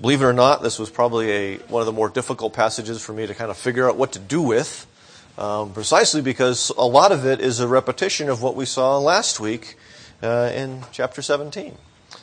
Believe 0.00 0.22
it 0.22 0.26
or 0.26 0.32
not, 0.32 0.62
this 0.62 0.78
was 0.78 0.90
probably 0.90 1.30
a, 1.30 1.56
one 1.66 1.80
of 1.80 1.86
the 1.86 1.92
more 1.92 2.08
difficult 2.08 2.52
passages 2.52 3.02
for 3.04 3.12
me 3.12 3.26
to 3.26 3.34
kind 3.34 3.50
of 3.50 3.56
figure 3.56 3.88
out 3.88 3.96
what 3.96 4.12
to 4.12 4.20
do 4.20 4.40
with, 4.40 4.86
um, 5.36 5.72
precisely 5.72 6.22
because 6.22 6.70
a 6.78 6.84
lot 6.84 7.10
of 7.10 7.26
it 7.26 7.40
is 7.40 7.58
a 7.58 7.66
repetition 7.66 8.28
of 8.28 8.40
what 8.40 8.54
we 8.54 8.64
saw 8.64 8.96
last 8.98 9.40
week 9.40 9.76
uh, 10.22 10.52
in 10.54 10.84
chapter 10.92 11.20
17. 11.20 11.76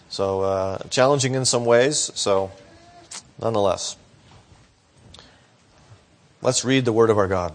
So, 0.08 0.42
uh, 0.42 0.78
challenging 0.90 1.36
in 1.36 1.44
some 1.44 1.66
ways, 1.66 2.12
so 2.16 2.50
nonetheless. 3.42 3.98
Let's 6.42 6.64
read 6.64 6.86
the 6.86 6.94
word 6.94 7.10
of 7.10 7.18
our 7.18 7.28
God. 7.28 7.54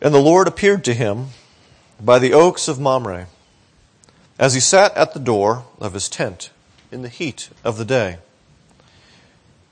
And 0.00 0.14
the 0.14 0.20
Lord 0.20 0.48
appeared 0.48 0.84
to 0.84 0.94
him 0.94 1.28
by 2.00 2.18
the 2.18 2.32
oaks 2.32 2.66
of 2.66 2.80
Mamre 2.80 3.26
as 4.38 4.54
he 4.54 4.60
sat 4.60 4.96
at 4.96 5.12
the 5.12 5.20
door 5.20 5.64
of 5.78 5.92
his 5.92 6.08
tent 6.08 6.50
in 6.94 7.02
the 7.02 7.08
heat 7.08 7.50
of 7.64 7.76
the 7.76 7.84
day. 7.84 8.18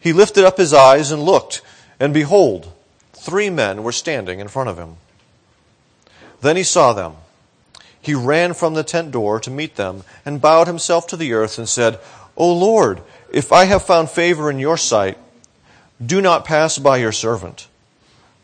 He 0.01 0.13
lifted 0.13 0.45
up 0.45 0.59
his 0.59 0.75
eyes 0.75 1.13
and 1.13 1.23
looked, 1.23 1.63
and 2.01 2.13
behold, 2.13 2.73
three 3.13 3.49
men 3.49 3.85
were 3.85 3.93
standing 3.93 4.41
in 4.41 4.49
front 4.49 4.69
of 4.69 4.77
him. 4.77 4.97
Then 6.41 6.57
he 6.57 6.65
saw 6.65 6.93
them. 6.93 7.15
He 8.01 8.15
ran 8.15 8.53
from 8.53 8.75
the 8.75 8.83
tent 8.83 9.13
door 9.13 9.39
to 9.39 9.51
meet 9.51 9.77
them 9.77 10.03
and 10.27 10.41
bowed 10.41 10.67
himself 10.67 11.07
to 11.07 11.17
the 11.17 11.33
earth 11.33 11.57
and 11.57 11.69
said, 11.69 12.01
O 12.37 12.53
Lord, 12.53 13.01
if 13.33 13.53
I 13.53 13.65
have 13.67 13.85
found 13.85 14.11
favor 14.11 14.51
in 14.51 14.59
your 14.59 14.77
sight, 14.77 15.17
do 16.05 16.21
not 16.21 16.45
pass 16.45 16.79
by 16.79 16.97
your 16.97 17.13
servant. 17.13 17.69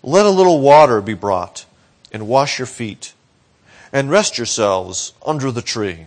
Let 0.05 0.27
a 0.27 0.31
little 0.31 0.61
water 0.61 1.01
be 1.01 1.15
brought 1.15 1.67
and 2.13 2.29
wash 2.29 2.61
your 2.61 2.67
feet 2.67 3.15
and 3.93 4.11
rest 4.11 4.39
yourselves 4.39 5.13
under 5.27 5.51
the 5.51 5.63
tree 5.63 6.07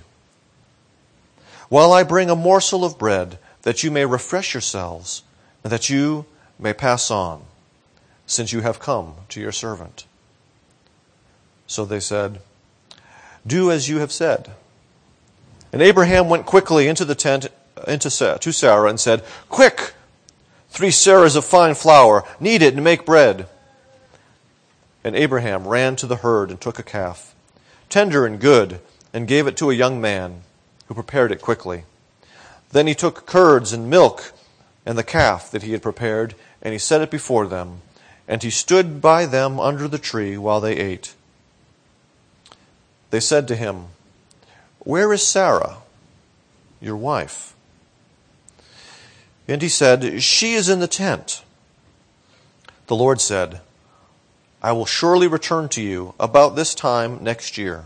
while 1.72 1.94
I 1.94 2.04
bring 2.04 2.30
a 2.30 2.36
morsel 2.36 2.84
of 2.84 3.00
bread, 3.00 3.40
that 3.62 3.82
you 3.82 3.92
may 3.92 4.06
refresh 4.06 4.54
yourselves, 4.54 5.24
and 5.64 5.72
that 5.72 5.90
you 5.90 6.26
may 6.60 6.74
pass 6.74 7.10
on, 7.10 7.44
since 8.26 8.52
you 8.52 8.60
have 8.60 8.82
come 8.82 9.14
to 9.30 9.40
your 9.40 9.54
servant. 9.54 10.06
So 11.68 11.86
they 11.86 12.02
said, 12.02 12.42
Do 13.48 13.72
as 13.72 13.88
you 13.88 14.00
have 14.00 14.12
said. 14.12 14.52
And 15.72 15.82
Abraham 15.82 16.28
went 16.28 16.46
quickly 16.46 16.90
into 16.90 17.06
the 17.06 17.16
tent 17.16 17.48
into, 17.88 18.38
to 18.38 18.52
Sarah 18.52 18.90
and 18.90 19.00
said, 19.00 19.24
Quick! 19.48 19.94
Three 20.72 20.90
seahs 20.90 21.38
of 21.38 21.46
fine 21.46 21.76
flour, 21.76 22.26
knead 22.38 22.62
it 22.62 22.74
and 22.74 22.84
make 22.84 23.06
bread. 23.06 23.48
And 25.06 25.16
Abraham 25.16 25.66
ran 25.66 25.96
to 25.96 26.06
the 26.06 26.18
herd 26.18 26.50
and 26.50 26.60
took 26.60 26.80
a 26.80 26.84
calf, 26.84 27.34
tender 27.88 28.26
and 28.26 28.42
good, 28.42 28.82
and 29.14 29.26
gave 29.26 29.48
it 29.48 29.56
to 29.56 29.72
a 29.72 29.74
young 29.74 30.02
man 30.02 30.42
who 30.92 30.96
prepared 30.96 31.32
it 31.32 31.42
quickly. 31.42 31.86
Then 32.72 32.86
he 32.86 32.94
took 32.94 33.26
curds 33.26 33.72
and 33.72 33.90
milk 33.90 34.34
and 34.86 34.98
the 34.98 35.06
calf 35.06 35.50
that 35.50 35.64
he 35.64 35.72
had 35.72 35.82
prepared, 35.82 36.36
and 36.62 36.74
he 36.74 36.78
set 36.78 37.00
it 37.00 37.10
before 37.10 37.48
them, 37.48 37.82
and 38.28 38.44
he 38.44 38.50
stood 38.50 39.00
by 39.00 39.26
them 39.26 39.58
under 39.58 39.88
the 39.88 39.98
tree 39.98 40.38
while 40.38 40.60
they 40.60 40.76
ate. 40.76 41.14
They 43.10 43.22
said 43.22 43.48
to 43.48 43.56
him, 43.56 43.86
Where 44.80 45.14
is 45.14 45.26
Sarah, 45.26 45.78
your 46.82 46.98
wife? 46.98 47.54
And 49.48 49.62
he 49.62 49.70
said, 49.70 50.22
She 50.22 50.56
is 50.56 50.68
in 50.68 50.82
the 50.82 50.88
tent. 50.88 51.42
The 52.88 52.98
Lord 52.98 53.22
said, 53.22 53.62
I 54.62 54.74
will 54.74 54.86
surely 54.86 55.28
return 55.28 55.70
to 55.70 55.82
you 55.82 56.16
about 56.20 56.58
this 56.58 56.76
time 56.76 57.24
next 57.24 57.58
year 57.58 57.86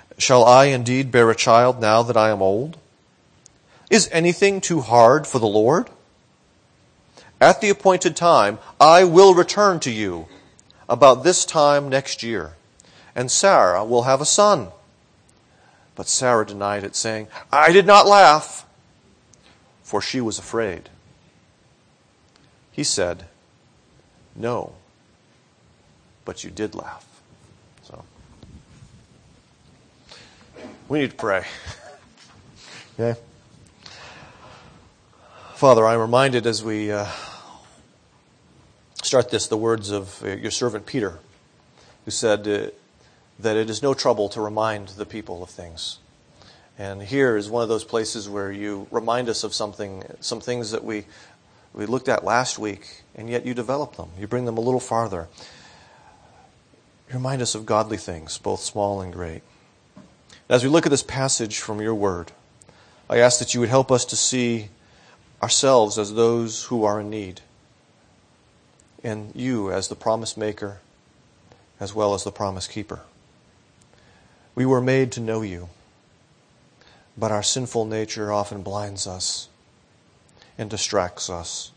Shall 0.21 0.45
I 0.45 0.65
indeed 0.65 1.09
bear 1.09 1.31
a 1.31 1.35
child 1.35 1.81
now 1.81 2.03
that 2.03 2.15
I 2.15 2.29
am 2.29 2.43
old? 2.43 2.77
Is 3.89 4.07
anything 4.11 4.61
too 4.61 4.81
hard 4.81 5.25
for 5.25 5.39
the 5.39 5.47
Lord? 5.47 5.89
At 7.41 7.59
the 7.59 7.69
appointed 7.69 8.15
time, 8.15 8.59
I 8.79 9.03
will 9.03 9.33
return 9.33 9.79
to 9.79 9.89
you 9.89 10.27
about 10.87 11.23
this 11.23 11.43
time 11.43 11.89
next 11.89 12.21
year, 12.21 12.53
and 13.15 13.31
Sarah 13.31 13.83
will 13.83 14.03
have 14.03 14.21
a 14.21 14.25
son. 14.25 14.67
But 15.95 16.07
Sarah 16.07 16.45
denied 16.45 16.83
it, 16.83 16.95
saying, 16.95 17.27
I 17.51 17.71
did 17.71 17.87
not 17.87 18.05
laugh, 18.05 18.63
for 19.81 20.03
she 20.03 20.21
was 20.21 20.37
afraid. 20.37 20.89
He 22.71 22.83
said, 22.83 23.25
No, 24.35 24.73
but 26.25 26.43
you 26.43 26.51
did 26.51 26.75
laugh. 26.75 27.10
We 30.91 30.99
need 30.99 31.11
to 31.11 31.15
pray. 31.15 31.45
okay? 32.99 33.17
Father, 35.55 35.87
I'm 35.87 36.01
reminded 36.01 36.45
as 36.45 36.65
we 36.65 36.91
uh, 36.91 37.07
start 39.01 39.31
this 39.31 39.47
the 39.47 39.55
words 39.55 39.89
of 39.89 40.21
uh, 40.21 40.31
your 40.31 40.51
servant 40.51 40.85
Peter, 40.85 41.19
who 42.03 42.11
said 42.11 42.45
uh, 42.45 42.71
that 43.39 43.55
it 43.55 43.69
is 43.69 43.81
no 43.81 43.93
trouble 43.93 44.27
to 44.27 44.41
remind 44.41 44.89
the 44.89 45.05
people 45.05 45.41
of 45.41 45.49
things. 45.49 45.99
And 46.77 47.01
here 47.01 47.37
is 47.37 47.49
one 47.49 47.63
of 47.63 47.69
those 47.69 47.85
places 47.85 48.27
where 48.27 48.51
you 48.51 48.85
remind 48.91 49.29
us 49.29 49.45
of 49.45 49.53
something, 49.53 50.03
some 50.19 50.41
things 50.41 50.71
that 50.71 50.83
we, 50.83 51.05
we 51.71 51.85
looked 51.85 52.09
at 52.09 52.25
last 52.25 52.59
week, 52.59 53.03
and 53.15 53.29
yet 53.29 53.45
you 53.45 53.53
develop 53.53 53.95
them. 53.95 54.09
You 54.19 54.27
bring 54.27 54.43
them 54.43 54.57
a 54.57 54.61
little 54.61 54.81
farther. 54.81 55.29
You 57.07 57.13
remind 57.13 57.41
us 57.41 57.55
of 57.55 57.65
godly 57.65 57.95
things, 57.95 58.37
both 58.37 58.59
small 58.59 58.99
and 58.99 59.13
great. 59.13 59.43
As 60.51 60.63
we 60.63 60.69
look 60.69 60.85
at 60.85 60.89
this 60.89 61.01
passage 61.01 61.59
from 61.59 61.79
your 61.79 61.95
word, 61.95 62.33
I 63.09 63.19
ask 63.19 63.39
that 63.39 63.53
you 63.53 63.61
would 63.61 63.69
help 63.69 63.89
us 63.89 64.03
to 64.03 64.17
see 64.17 64.67
ourselves 65.41 65.97
as 65.97 66.13
those 66.13 66.65
who 66.65 66.83
are 66.83 66.99
in 66.99 67.09
need, 67.09 67.39
and 69.01 69.31
you 69.33 69.71
as 69.71 69.87
the 69.87 69.95
promise 69.95 70.35
maker 70.35 70.81
as 71.79 71.95
well 71.95 72.13
as 72.13 72.25
the 72.25 72.33
promise 72.33 72.67
keeper. 72.67 72.99
We 74.53 74.65
were 74.65 74.81
made 74.81 75.13
to 75.13 75.21
know 75.21 75.41
you, 75.41 75.69
but 77.17 77.31
our 77.31 77.43
sinful 77.43 77.85
nature 77.85 78.33
often 78.33 78.61
blinds 78.61 79.07
us 79.07 79.47
and 80.57 80.69
distracts 80.69 81.29
us. 81.29 81.71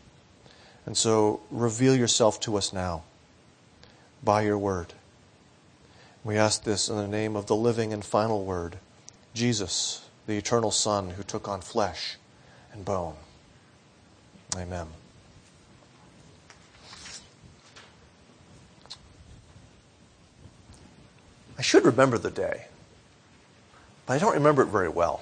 And 0.85 0.97
so 0.97 1.39
reveal 1.49 1.95
yourself 1.95 2.41
to 2.41 2.57
us 2.57 2.73
now 2.73 3.03
by 4.21 4.41
your 4.41 4.57
word. 4.57 4.91
We 6.25 6.37
ask 6.37 6.63
this 6.63 6.89
in 6.89 6.95
the 6.97 7.07
name 7.07 7.35
of 7.35 7.45
the 7.45 7.55
living 7.55 7.93
and 7.93 8.03
final 8.03 8.43
word, 8.43 8.77
Jesus, 9.35 10.09
the 10.25 10.35
eternal 10.35 10.71
Son 10.71 11.11
who 11.11 11.21
took 11.21 11.47
on 11.47 11.61
flesh 11.61 12.17
and 12.73 12.83
bone. 12.83 13.13
Amen. 14.57 14.87
I 21.59 21.61
should 21.61 21.85
remember 21.85 22.17
the 22.17 22.31
day, 22.31 22.65
but 24.07 24.13
I 24.13 24.17
don't 24.17 24.33
remember 24.33 24.63
it 24.63 24.69
very 24.69 24.89
well. 24.89 25.21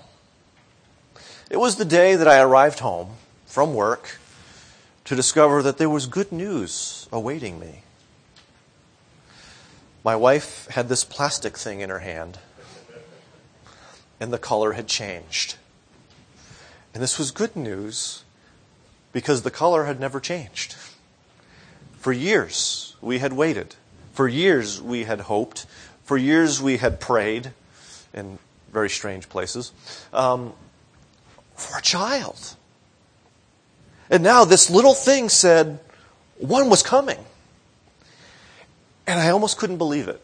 It 1.50 1.58
was 1.58 1.75
the 1.75 1.84
day 1.84 2.16
that 2.16 2.30
I 2.30 2.40
arrived 2.40 2.80
home 2.80 3.18
from 3.46 3.74
work 3.74 4.19
to 5.04 5.18
discover 5.18 5.62
that 5.63 5.78
there 5.78 5.89
was 5.89 6.07
good 6.07 6.31
news 6.31 7.10
awaiting 7.12 7.60
me 7.60 7.83
my 10.04 10.16
wife 10.16 10.68
had 10.68 10.90
this 10.90 11.04
plastic 11.04 11.58
thing 11.58 11.80
in 11.80 11.90
her 11.90 12.00
hand, 12.00 12.40
and 14.20 14.34
the 14.34 14.38
color 14.38 14.74
had 14.74 14.88
changed. 14.88 15.56
And 16.94 17.02
this 17.02 17.18
was 17.18 17.32
good 17.32 17.56
news 17.56 18.24
because 19.12 19.42
the 19.42 19.52
color 19.52 19.86
had 19.86 20.00
never 20.00 20.20
changed. 20.20 20.76
For 21.98 22.12
years, 22.12 22.96
we 23.02 23.20
had 23.20 23.34
waited. 23.34 23.76
For 24.14 24.28
years, 24.28 24.82
we 24.82 25.06
had 25.06 25.22
hoped. 25.22 25.66
For 26.04 26.18
years, 26.18 26.62
we 26.62 26.78
had 26.78 27.00
prayed 27.00 27.52
in 28.14 28.40
very 28.72 28.90
strange 28.90 29.30
places 29.30 29.72
um, 30.12 30.54
for 31.56 31.78
a 31.78 31.82
child. 31.82 32.56
And 34.10 34.22
now 34.22 34.46
this 34.46 34.70
little 34.70 34.94
thing 34.94 35.30
said 35.30 35.80
one 36.38 36.70
was 36.70 36.84
coming. 36.84 37.20
And 39.06 39.20
I 39.20 39.30
almost 39.30 39.58
couldn't 39.58 39.78
believe 39.78 40.08
it. 40.08 40.22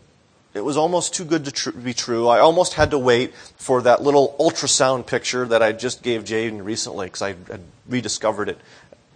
it 0.53 0.61
was 0.61 0.77
almost 0.77 1.13
too 1.13 1.25
good 1.25 1.45
to 1.45 1.51
tr- 1.51 1.71
be 1.71 1.93
true. 1.93 2.27
I 2.27 2.39
almost 2.39 2.73
had 2.73 2.91
to 2.91 2.97
wait 2.97 3.33
for 3.57 3.81
that 3.81 4.01
little 4.01 4.35
ultrasound 4.39 5.05
picture 5.05 5.45
that 5.45 5.61
I 5.61 5.71
just 5.71 6.01
gave 6.01 6.23
Jaden 6.23 6.63
recently 6.63 7.07
because 7.07 7.21
I 7.21 7.29
had 7.29 7.61
rediscovered 7.87 8.49
it 8.49 8.59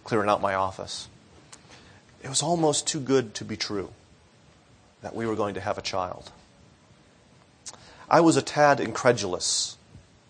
clearing 0.04 0.30
out 0.30 0.42
my 0.42 0.54
office. 0.54 1.08
It 2.22 2.30
was 2.30 2.42
almost 2.42 2.88
too 2.88 3.00
good 3.00 3.34
to 3.36 3.46
be 3.46 3.58
true 3.58 3.92
that 5.02 5.16
we 5.16 5.26
were 5.26 5.36
going 5.36 5.56
to 5.56 5.62
have 5.62 5.78
a 5.78 5.82
child. 5.82 6.32
I 8.10 8.22
was 8.22 8.38
a 8.38 8.42
tad 8.42 8.80
incredulous, 8.80 9.78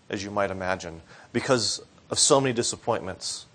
as 0.08 0.24
you 0.24 0.30
might 0.30 0.50
imagine, 0.50 1.02
because 1.32 1.82
of 2.10 2.18
so 2.18 2.40
many 2.40 2.52
disappointments. 2.52 3.46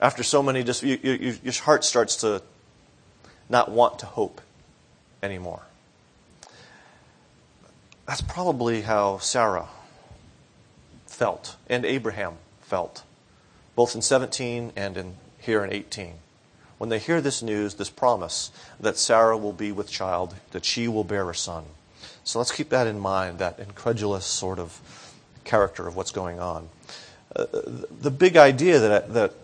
After 0.00 0.22
so 0.22 0.42
many, 0.42 0.62
dis- 0.62 0.82
you, 0.82 0.98
you, 1.02 1.38
your 1.42 1.52
heart 1.54 1.84
starts 1.84 2.16
to 2.16 2.42
not 3.48 3.70
want 3.70 3.98
to 4.00 4.06
hope 4.06 4.40
anymore. 5.22 5.62
That's 8.06 8.22
probably 8.22 8.82
how 8.82 9.18
Sarah 9.18 9.68
felt 11.06 11.56
and 11.68 11.84
Abraham 11.84 12.34
felt, 12.60 13.04
both 13.76 13.94
in 13.94 14.02
17 14.02 14.72
and 14.74 14.96
in 14.96 15.14
here 15.38 15.64
in 15.64 15.72
18. 15.72 16.14
When 16.78 16.88
they 16.88 16.98
hear 16.98 17.20
this 17.20 17.42
news, 17.42 17.74
this 17.74 17.90
promise 17.90 18.50
that 18.80 18.96
Sarah 18.96 19.36
will 19.36 19.52
be 19.52 19.70
with 19.70 19.90
child, 19.90 20.34
that 20.52 20.64
she 20.64 20.88
will 20.88 21.04
bear 21.04 21.28
a 21.28 21.34
son. 21.34 21.64
So 22.24 22.38
let's 22.38 22.52
keep 22.52 22.70
that 22.70 22.86
in 22.86 22.98
mind, 22.98 23.38
that 23.38 23.58
incredulous 23.58 24.24
sort 24.24 24.58
of 24.58 24.80
character 25.44 25.86
of 25.86 25.96
what's 25.96 26.10
going 26.10 26.40
on. 26.40 26.68
Uh, 27.34 27.46
the 28.00 28.10
big 28.10 28.36
idea 28.36 28.78
that 28.78 29.04
I, 29.04 29.06
that 29.08 29.34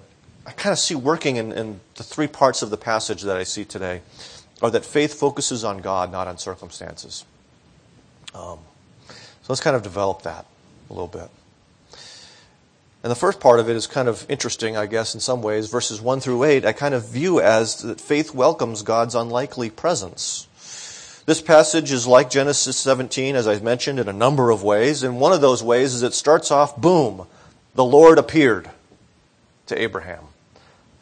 I 0.46 0.52
kind 0.52 0.72
of 0.72 0.78
see 0.78 0.94
working 0.94 1.36
in, 1.36 1.52
in 1.52 1.80
the 1.96 2.02
three 2.02 2.26
parts 2.26 2.62
of 2.62 2.70
the 2.70 2.76
passage 2.76 3.22
that 3.22 3.36
I 3.36 3.42
see 3.42 3.64
today 3.64 4.00
are 4.62 4.70
that 4.70 4.84
faith 4.84 5.14
focuses 5.14 5.64
on 5.64 5.78
God, 5.78 6.10
not 6.10 6.28
on 6.28 6.38
circumstances. 6.38 7.24
Um, 8.34 8.58
so 9.08 9.52
let's 9.52 9.60
kind 9.60 9.76
of 9.76 9.82
develop 9.82 10.22
that 10.22 10.46
a 10.88 10.92
little 10.92 11.08
bit. 11.08 11.28
And 13.02 13.10
the 13.10 13.14
first 13.16 13.38
part 13.38 13.60
of 13.60 13.68
it 13.68 13.76
is 13.76 13.86
kind 13.86 14.08
of 14.08 14.26
interesting, 14.28 14.76
I 14.76 14.86
guess, 14.86 15.14
in 15.14 15.20
some 15.20 15.40
ways. 15.40 15.70
Verses 15.70 16.00
1 16.00 16.20
through 16.20 16.42
8, 16.42 16.64
I 16.64 16.72
kind 16.72 16.94
of 16.94 17.08
view 17.08 17.40
as 17.40 17.82
that 17.82 18.00
faith 18.00 18.34
welcomes 18.34 18.82
God's 18.82 19.14
unlikely 19.14 19.70
presence. 19.70 20.48
This 21.26 21.40
passage 21.42 21.92
is 21.92 22.06
like 22.06 22.30
Genesis 22.30 22.76
17, 22.76 23.36
as 23.36 23.46
I 23.46 23.58
mentioned, 23.60 24.00
in 24.00 24.08
a 24.08 24.12
number 24.12 24.50
of 24.50 24.62
ways. 24.62 25.02
And 25.02 25.20
one 25.20 25.32
of 25.32 25.40
those 25.40 25.62
ways 25.62 25.94
is 25.94 26.02
it 26.02 26.14
starts 26.14 26.50
off, 26.50 26.76
boom, 26.76 27.26
the 27.74 27.84
Lord 27.84 28.18
appeared 28.18 28.70
to 29.66 29.80
Abraham. 29.80 30.24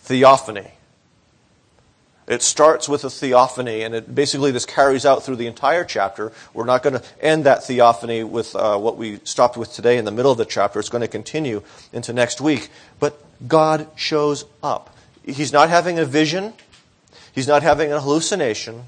Theophany. 0.00 0.72
It 2.26 2.42
starts 2.42 2.88
with 2.88 3.04
a 3.04 3.10
theophany, 3.10 3.82
and 3.82 3.94
it 3.94 4.14
basically 4.14 4.50
this 4.50 4.64
carries 4.64 5.04
out 5.04 5.22
through 5.22 5.36
the 5.36 5.46
entire 5.46 5.84
chapter. 5.84 6.32
We're 6.54 6.64
not 6.64 6.82
going 6.82 6.98
to 6.98 7.02
end 7.20 7.44
that 7.44 7.64
theophany 7.64 8.24
with 8.24 8.56
uh, 8.56 8.78
what 8.78 8.96
we 8.96 9.20
stopped 9.24 9.56
with 9.56 9.72
today 9.72 9.98
in 9.98 10.06
the 10.06 10.10
middle 10.10 10.32
of 10.32 10.38
the 10.38 10.46
chapter. 10.46 10.80
It's 10.80 10.88
going 10.88 11.02
to 11.02 11.08
continue 11.08 11.62
into 11.92 12.12
next 12.14 12.40
week. 12.40 12.70
But 12.98 13.22
God 13.46 13.86
shows 13.94 14.46
up. 14.62 14.96
He's 15.22 15.52
not 15.52 15.68
having 15.68 15.98
a 15.98 16.04
vision. 16.04 16.54
He's 17.34 17.48
not 17.48 17.62
having 17.62 17.92
a 17.92 18.00
hallucination. 18.00 18.84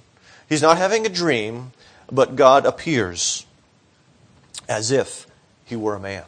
He's 0.48 0.62
not 0.62 0.78
having 0.78 1.04
a 1.04 1.10
dream, 1.10 1.72
but 2.10 2.36
God 2.36 2.64
appears 2.64 3.44
as 4.68 4.90
if 4.90 5.26
he 5.64 5.76
were 5.76 5.96
a 5.96 6.00
man. 6.00 6.24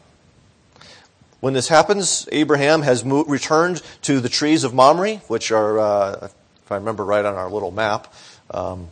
When 1.39 1.53
this 1.53 1.69
happens, 1.69 2.27
Abraham 2.31 2.81
has 2.81 3.05
moved, 3.05 3.29
returned 3.29 3.81
to 4.01 4.19
the 4.19 4.27
trees 4.27 4.65
of 4.65 4.73
Mamre, 4.73 5.17
which 5.27 5.51
are, 5.51 5.79
uh, 5.79 6.27
if 6.69 6.73
I 6.73 6.75
remember 6.75 7.03
right 7.03 7.25
on 7.25 7.33
our 7.33 7.49
little 7.49 7.71
map, 7.71 8.13
um, 8.51 8.89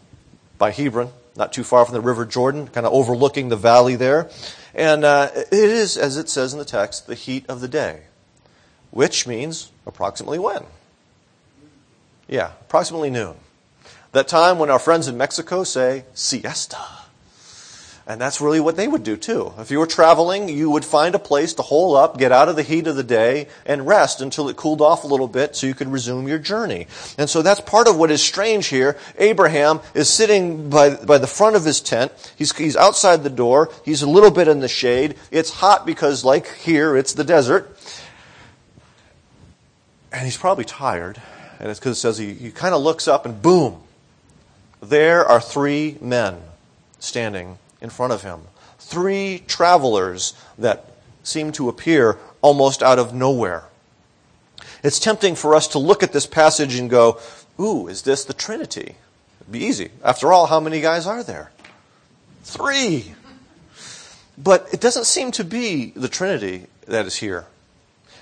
by 0.58 0.72
Hebron, 0.72 1.12
not 1.36 1.54
too 1.54 1.64
far 1.64 1.86
from 1.86 1.94
the 1.94 2.02
River 2.02 2.26
Jordan, 2.26 2.66
kind 2.66 2.88
of 2.88 2.92
overlooking 2.92 3.50
the 3.50 3.56
valley 3.56 3.96
there. 3.96 4.32
And 4.74 5.06
uh, 5.06 5.30
it 5.36 5.54
is, 5.54 5.96
as 5.96 6.18
it 6.18 6.28
says 6.28 6.54
in 6.54 6.58
the 6.58 6.66
text, 6.66 7.06
the 7.06 7.14
heat 7.14 7.46
of 7.48 7.62
the 7.62 7.68
day, 7.68 8.02
which 8.90 9.28
means 9.28 9.72
approximately 9.86 10.40
when? 10.40 10.64
Yeah, 12.28 12.54
approximately 12.62 13.12
noon. 13.12 13.36
That 14.12 14.28
time 14.28 14.58
when 14.58 14.72
our 14.72 14.80
friends 14.80 15.08
in 15.08 15.16
Mexico 15.16 15.64
say 15.64 16.04
siesta. 16.16 16.80
And 18.10 18.22
that's 18.22 18.40
really 18.40 18.62
what 18.62 18.78
they 18.78 18.88
would 18.88 19.04
do 19.04 19.18
too. 19.18 19.54
If 19.58 19.70
you 19.70 19.80
were 19.80 19.86
traveling, 19.86 20.48
you 20.48 20.70
would 20.70 20.86
find 20.86 21.14
a 21.14 21.20
place 21.20 21.54
to 21.56 21.62
hole 21.62 21.94
up, 21.94 22.18
get 22.18 22.32
out 22.32 22.48
of 22.48 22.56
the 22.56 22.64
heat 22.64 22.88
of 22.88 22.96
the 22.96 23.04
day, 23.04 23.50
and 23.66 23.86
rest 23.86 24.22
until 24.22 24.48
it 24.48 24.56
cooled 24.56 24.80
off 24.80 25.04
a 25.04 25.08
little 25.08 25.28
bit 25.28 25.58
so 25.58 25.68
you 25.68 25.74
could 25.74 25.90
resume 25.90 26.26
your 26.26 26.40
journey. 26.40 26.88
And 27.18 27.30
so 27.30 27.42
that's 27.42 27.60
part 27.60 27.86
of 27.86 27.98
what 27.98 28.10
is 28.10 28.24
strange 28.24 28.68
here. 28.68 28.98
Abraham 29.18 29.82
is 29.94 30.10
sitting 30.10 30.70
by, 30.70 30.96
by 30.96 31.18
the 31.18 31.28
front 31.28 31.58
of 31.58 31.66
his 31.66 31.82
tent. 31.82 32.14
He's, 32.38 32.56
he's 32.56 32.78
outside 32.78 33.24
the 33.24 33.30
door. 33.30 33.70
He's 33.84 34.04
a 34.04 34.10
little 34.10 34.32
bit 34.32 34.48
in 34.48 34.62
the 34.62 34.70
shade. 34.70 35.16
It's 35.30 35.52
hot 35.52 35.86
because, 35.86 36.24
like 36.24 36.48
here, 36.54 36.96
it's 36.96 37.12
the 37.12 37.26
desert. 37.26 37.78
And 40.14 40.24
he's 40.24 40.38
probably 40.38 40.64
tired. 40.64 41.22
And 41.60 41.70
it's 41.70 41.80
because 41.80 41.98
it 41.98 42.00
says 42.00 42.18
he, 42.18 42.34
he 42.34 42.52
kind 42.52 42.74
of 42.74 42.82
looks 42.82 43.06
up 43.06 43.26
and 43.26 43.42
boom, 43.42 43.82
there 44.80 45.26
are 45.26 45.42
three 45.42 45.98
men 46.00 46.38
standing 47.00 47.58
in 47.82 47.90
front 47.90 48.14
of 48.14 48.24
him. 48.24 48.42
Three 48.80 49.44
travelers 49.48 50.34
that 50.58 50.86
seem 51.24 51.52
to 51.54 51.70
appear 51.70 52.18
almost 52.42 52.82
out 52.82 53.00
of 53.00 53.14
nowhere. 53.14 53.64
It's 54.84 55.00
tempting 55.00 55.36
for 55.36 55.56
us 55.56 55.68
to 55.70 55.80
look 55.80 56.04
at 56.04 56.14
this 56.14 56.26
passage 56.26 56.76
and 56.76 56.90
go, 56.90 57.20
Ooh, 57.60 57.88
is 57.88 58.04
this 58.04 58.24
the 58.24 58.34
Trinity? 58.34 58.96
It'd 59.42 59.52
be 59.52 59.66
easy. 59.66 59.90
After 60.04 60.32
all, 60.32 60.46
how 60.46 60.60
many 60.60 60.82
guys 60.82 61.08
are 61.08 61.24
there? 61.24 61.52
Three. 62.44 63.14
But 64.38 64.68
it 64.72 64.80
doesn't 64.80 65.06
seem 65.06 65.32
to 65.34 65.44
be 65.44 65.92
the 65.96 66.08
Trinity 66.08 66.68
that 66.86 67.06
is 67.06 67.16
here. 67.16 67.48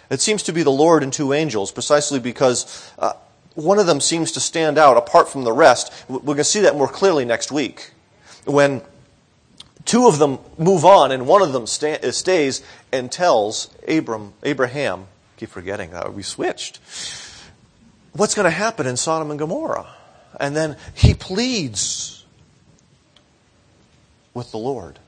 It 0.10 0.22
seems 0.22 0.44
to 0.44 0.54
be 0.54 0.64
the 0.64 0.72
Lord 0.72 1.04
and 1.04 1.12
two 1.12 1.34
angels, 1.34 1.72
precisely 1.72 2.20
because 2.20 2.92
uh, 2.98 3.14
one 3.56 3.80
of 3.80 3.88
them 3.88 4.00
seems 4.00 4.32
to 4.34 4.40
stand 4.40 4.78
out 4.78 4.98
apart 4.98 5.28
from 5.28 5.44
the 5.44 5.52
rest. 5.52 5.92
We're 6.08 6.20
going 6.20 6.38
to 6.38 6.44
see 6.44 6.62
that 6.62 6.76
more 6.76 6.88
clearly 6.88 7.26
next 7.26 7.52
week. 7.52 7.92
When 8.46 8.82
Two 9.86 10.08
of 10.08 10.18
them 10.18 10.40
move 10.58 10.84
on, 10.84 11.12
and 11.12 11.28
one 11.28 11.44
of 11.44 11.54
them 11.54 11.68
sta- 11.68 12.00
uh, 12.04 12.12
stays 12.12 12.64
and 12.92 13.12
tells 13.12 13.70
Abram, 13.88 14.34
Abraham, 14.44 15.08
keep 15.38 15.50
forgetting 15.50 15.92
that 15.92 16.14
we 16.14 16.24
switched, 16.24 16.80
what's 18.14 18.34
going 18.34 18.46
to 18.46 18.50
happen 18.50 18.88
in 18.88 18.98
Sodom 18.98 19.30
and 19.30 19.40
Gomorrah. 19.40 19.88
And 20.40 20.56
then 20.56 20.76
he 20.94 21.14
pleads 21.14 22.26
with 24.34 24.52
the 24.52 24.58
Lord. 24.58 25.00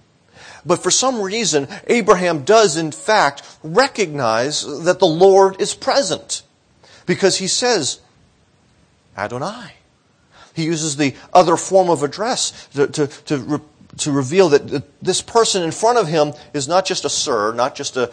But 0.65 0.83
for 0.83 0.91
some 0.91 1.21
reason, 1.21 1.67
Abraham 1.87 2.43
does 2.43 2.77
in 2.77 2.91
fact 2.91 3.43
recognize 3.63 4.63
that 4.83 4.99
the 4.99 5.07
Lord 5.07 5.59
is 5.61 5.73
present. 5.73 6.43
Because 7.05 7.37
he 7.37 7.47
says, 7.47 7.99
Adonai. 9.17 9.73
He 10.53 10.65
uses 10.65 10.97
the 10.97 11.15
other 11.33 11.55
form 11.55 11.89
of 11.89 12.03
address 12.03 12.67
to, 12.73 12.87
to, 12.87 13.07
to 13.07 13.61
to 13.97 14.11
reveal 14.11 14.49
that 14.49 14.83
this 15.01 15.21
person 15.21 15.63
in 15.63 15.71
front 15.71 15.97
of 15.97 16.07
him 16.07 16.33
is 16.53 16.67
not 16.67 16.85
just 16.85 17.05
a 17.05 17.09
sir, 17.09 17.53
not 17.53 17.75
just 17.75 17.97
a 17.97 18.11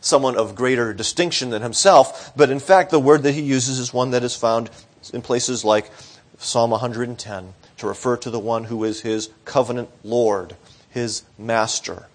someone 0.00 0.36
of 0.36 0.54
greater 0.54 0.94
distinction 0.94 1.50
than 1.50 1.62
himself, 1.62 2.32
but 2.34 2.50
in 2.50 2.58
fact 2.58 2.90
the 2.90 2.98
word 2.98 3.22
that 3.22 3.32
he 3.32 3.42
uses 3.42 3.78
is 3.78 3.92
one 3.92 4.10
that 4.12 4.24
is 4.24 4.34
found 4.34 4.70
in 5.12 5.22
places 5.22 5.64
like 5.64 5.90
Psalm 6.38 6.70
110 6.70 7.54
to 7.78 7.86
refer 7.86 8.16
to 8.16 8.30
the 8.30 8.38
one 8.38 8.64
who 8.64 8.82
is 8.84 9.02
his 9.02 9.28
covenant 9.44 9.90
Lord, 10.02 10.56
his 10.88 11.22
master. 11.38 12.06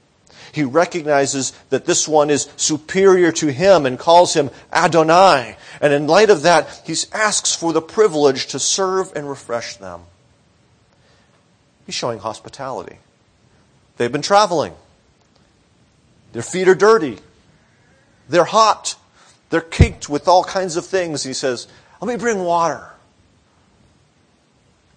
He 0.52 0.64
recognizes 0.64 1.54
that 1.70 1.86
this 1.86 2.08
one 2.08 2.30
is 2.30 2.50
superior 2.56 3.32
to 3.34 3.52
him 3.52 3.86
and 3.86 4.00
calls 4.00 4.34
him 4.34 4.50
Adonai. 4.72 5.58
And 5.82 5.94
in 5.94 6.08
light 6.08 6.30
of 6.30 6.44
that, 6.44 6.82
he 6.86 6.96
asks 7.12 7.56
for 7.56 7.74
the 7.74 7.82
privilege 7.82 8.48
to 8.48 8.60
serve 8.60 9.12
and 9.16 9.30
refresh 9.30 9.76
them. 9.76 10.02
He's 11.86 11.96
showing 11.96 12.20
hospitality. 12.20 12.98
They've 13.98 14.12
been 14.12 14.22
traveling. 14.22 14.74
Their 16.34 16.42
feet 16.42 16.68
are 16.68 16.76
dirty. 16.76 17.20
They're 18.28 18.44
hot. 18.46 18.96
They're 19.50 19.62
caked 19.62 20.10
with 20.10 20.28
all 20.28 20.44
kinds 20.44 20.76
of 20.76 20.86
things. 20.86 21.24
He 21.24 21.34
says, 21.34 21.68
Let 22.02 22.08
me 22.08 22.18
bring 22.18 22.44
water. 22.44 22.92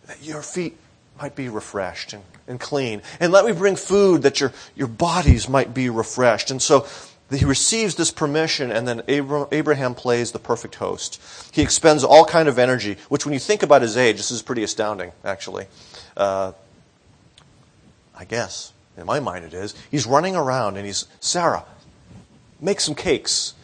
That 0.06 0.22
your 0.22 0.42
feet 0.42 0.76
might 1.20 1.36
be 1.36 1.48
refreshed 1.48 2.12
and, 2.12 2.22
and 2.46 2.58
clean. 2.58 3.02
And 3.20 3.32
let 3.32 3.44
me 3.44 3.52
bring 3.52 3.76
food 3.76 4.22
that 4.22 4.40
your, 4.40 4.52
your 4.74 4.88
bodies 4.88 5.48
might 5.48 5.74
be 5.74 5.90
refreshed. 5.90 6.50
And 6.50 6.62
so 6.62 6.86
he 7.30 7.44
receives 7.44 7.96
this 7.96 8.10
permission 8.10 8.70
and 8.70 8.88
then 8.88 9.02
Abraham 9.06 9.94
plays 9.94 10.32
the 10.32 10.38
perfect 10.38 10.76
host. 10.76 11.20
He 11.52 11.60
expends 11.60 12.04
all 12.04 12.24
kind 12.24 12.48
of 12.48 12.58
energy, 12.58 12.96
which 13.08 13.26
when 13.26 13.34
you 13.34 13.40
think 13.40 13.62
about 13.62 13.82
his 13.82 13.96
age, 13.96 14.16
this 14.16 14.30
is 14.30 14.42
pretty 14.42 14.62
astounding, 14.62 15.12
actually. 15.24 15.66
Uh, 16.16 16.52
I 18.16 18.24
guess. 18.24 18.72
In 18.98 19.06
my 19.06 19.20
mind, 19.20 19.44
it 19.44 19.54
is. 19.54 19.74
He's 19.90 20.06
running 20.06 20.36
around 20.36 20.76
and 20.76 20.84
he's, 20.84 21.06
Sarah, 21.20 21.64
make 22.60 22.80
some 22.80 22.94
cakes. 22.94 23.54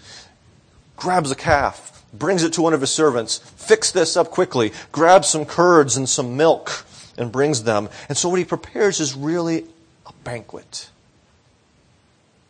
Grabs 0.96 1.30
a 1.30 1.36
calf, 1.36 2.04
brings 2.12 2.44
it 2.44 2.52
to 2.54 2.62
one 2.62 2.72
of 2.72 2.80
his 2.80 2.92
servants. 2.92 3.38
Fix 3.56 3.90
this 3.90 4.16
up 4.16 4.30
quickly. 4.30 4.72
Grabs 4.92 5.28
some 5.28 5.44
curds 5.44 5.96
and 5.96 6.08
some 6.08 6.36
milk. 6.36 6.86
and 7.18 7.30
brings 7.30 7.62
them. 7.62 7.88
And 8.08 8.16
so 8.16 8.28
what 8.28 8.38
he 8.38 8.44
prepares 8.44 9.00
is 9.00 9.14
really 9.14 9.64
a 10.06 10.12
banquet 10.24 10.90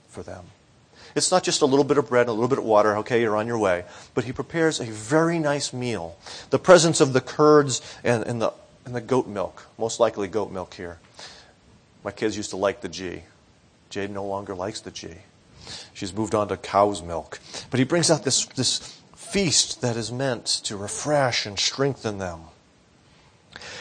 for 0.08 0.22
them. 0.22 0.46
It's 1.14 1.30
not 1.30 1.44
just 1.44 1.62
a 1.62 1.66
little 1.66 1.84
bit 1.84 1.98
of 1.98 2.08
bread 2.08 2.22
and 2.22 2.30
a 2.30 2.32
little 2.32 2.48
bit 2.48 2.58
of 2.58 2.64
water, 2.64 2.96
okay, 2.98 3.20
you're 3.20 3.36
on 3.36 3.46
your 3.46 3.58
way. 3.58 3.84
But 4.14 4.24
he 4.24 4.32
prepares 4.32 4.80
a 4.80 4.84
very 4.84 5.38
nice 5.38 5.72
meal. 5.72 6.16
The 6.50 6.58
presence 6.58 7.00
of 7.00 7.12
the 7.12 7.20
curds 7.20 7.80
and, 8.02 8.24
and, 8.24 8.42
the, 8.42 8.52
and 8.84 8.96
the 8.96 9.00
goat 9.00 9.28
milk, 9.28 9.66
most 9.78 10.00
likely 10.00 10.26
goat 10.26 10.50
milk 10.50 10.74
here. 10.74 10.98
My 12.04 12.11
kids 12.11 12.37
used 12.37 12.50
to 12.50 12.56
like 12.56 12.82
the 12.82 12.88
G. 12.88 13.23
Jade 13.88 14.11
no 14.11 14.25
longer 14.25 14.54
likes 14.54 14.80
the 14.80 14.90
G. 14.90 15.08
She's 15.94 16.12
moved 16.12 16.34
on 16.34 16.49
to 16.49 16.56
cow's 16.56 17.02
milk. 17.02 17.40
But 17.70 17.78
he 17.78 17.84
brings 17.84 18.11
out 18.11 18.25
this, 18.25 18.44
this 18.46 19.00
feast 19.16 19.80
that 19.80 19.96
is 19.96 20.12
meant 20.12 20.46
to 20.64 20.76
refresh 20.76 21.46
and 21.46 21.58
strengthen 21.58 22.18
them. 22.18 22.40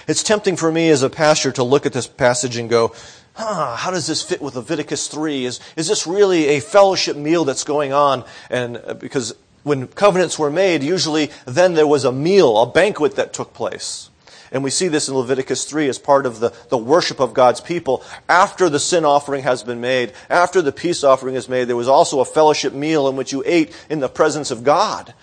It's 0.07 0.23
tempting 0.23 0.55
for 0.55 0.71
me 0.71 0.89
as 0.89 1.03
a 1.03 1.09
pastor 1.09 1.51
to 1.53 1.63
look 1.63 1.85
at 1.85 1.93
this 1.93 2.07
passage 2.07 2.55
and 2.55 2.69
go, 2.69 2.95
huh, 3.33 3.75
how 3.75 3.91
does 3.91 4.07
this 4.07 4.21
fit 4.21 4.41
with 4.41 4.55
Leviticus 4.55 5.07
3? 5.07 5.45
Is, 5.45 5.59
is 5.75 5.87
this 5.87 6.07
really 6.07 6.47
a 6.47 6.59
fellowship 6.61 7.17
meal 7.17 7.43
that's 7.43 7.63
going 7.63 7.91
on? 7.91 8.23
And 8.49 8.81
uh, 8.85 8.93
because 8.93 9.35
when 9.63 9.87
covenants 9.87 10.39
were 10.39 10.51
made, 10.51 10.83
usually 10.83 11.31
then 11.45 11.73
there 11.73 11.87
was 11.87 12.05
a 12.05 12.11
meal, 12.11 12.61
a 12.61 12.71
banquet 12.71 13.15
that 13.15 13.33
took 13.33 13.53
place. 13.53 14.09
And 14.53 14.63
we 14.63 14.69
see 14.69 14.87
this 14.87 15.09
in 15.09 15.15
Leviticus 15.15 15.65
3 15.65 15.89
as 15.89 15.97
part 15.97 16.27
of 16.27 16.39
the, 16.39 16.53
the 16.69 16.77
worship 16.77 17.19
of 17.19 17.33
God's 17.33 17.59
people. 17.59 18.03
After 18.29 18.69
the 18.69 18.79
sin 18.79 19.03
offering 19.03 19.41
has 19.41 19.63
been 19.63 19.81
made, 19.81 20.13
after 20.29 20.61
the 20.61 20.71
peace 20.71 21.03
offering 21.03 21.33
is 21.33 21.49
made, 21.49 21.65
there 21.65 21.75
was 21.75 21.87
also 21.87 22.19
a 22.19 22.25
fellowship 22.25 22.71
meal 22.71 23.07
in 23.07 23.15
which 23.15 23.31
you 23.31 23.41
ate 23.47 23.75
in 23.89 23.99
the 23.99 24.07
presence 24.07 24.51
of 24.51 24.63
God. 24.63 25.15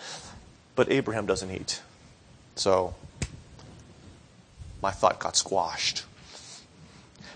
But 0.75 0.91
Abraham 0.91 1.27
doesn't 1.27 1.51
eat. 1.51 1.81
So, 2.57 2.93
my 4.83 4.91
thought 4.91 5.21
got 5.21 5.37
squashed. 5.37 6.05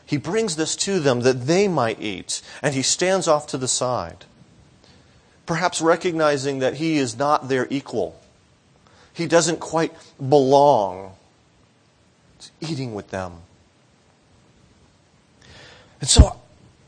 He 0.04 0.16
brings 0.16 0.56
this 0.56 0.74
to 0.76 0.98
them 0.98 1.20
that 1.20 1.46
they 1.46 1.68
might 1.68 2.00
eat, 2.00 2.42
and 2.60 2.74
he 2.74 2.82
stands 2.82 3.28
off 3.28 3.46
to 3.48 3.56
the 3.56 3.68
side, 3.68 4.24
perhaps 5.46 5.80
recognizing 5.80 6.58
that 6.58 6.74
he 6.74 6.98
is 6.98 7.16
not 7.16 7.48
their 7.48 7.68
equal. 7.70 8.20
He 9.12 9.26
doesn't 9.26 9.60
quite 9.60 9.92
belong 10.18 11.14
eating 12.60 12.94
with 12.94 13.10
them. 13.10 13.32
And 16.00 16.08
so, 16.08 16.40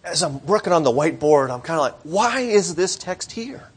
as 0.04 0.22
I'm 0.22 0.44
working 0.46 0.72
on 0.72 0.82
the 0.82 0.90
whiteboard, 0.90 1.50
I'm 1.50 1.60
kind 1.60 1.78
of 1.78 1.84
like, 1.84 1.94
why 2.02 2.40
is 2.40 2.75
this 2.75 2.96
text 2.96 3.32
here? 3.32 3.68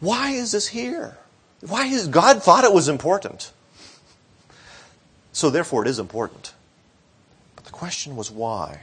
Why 0.00 0.30
is 0.32 0.52
this 0.52 0.68
here? 0.68 1.16
Why 1.60 1.86
is 1.86 2.08
God 2.08 2.42
thought 2.42 2.64
it 2.64 2.72
was 2.72 2.88
important? 2.88 3.52
So 5.32 5.50
therefore 5.50 5.82
it 5.82 5.88
is 5.88 5.98
important 5.98 6.54
But 7.56 7.64
the 7.64 7.72
question 7.72 8.14
was 8.14 8.30
why? 8.30 8.82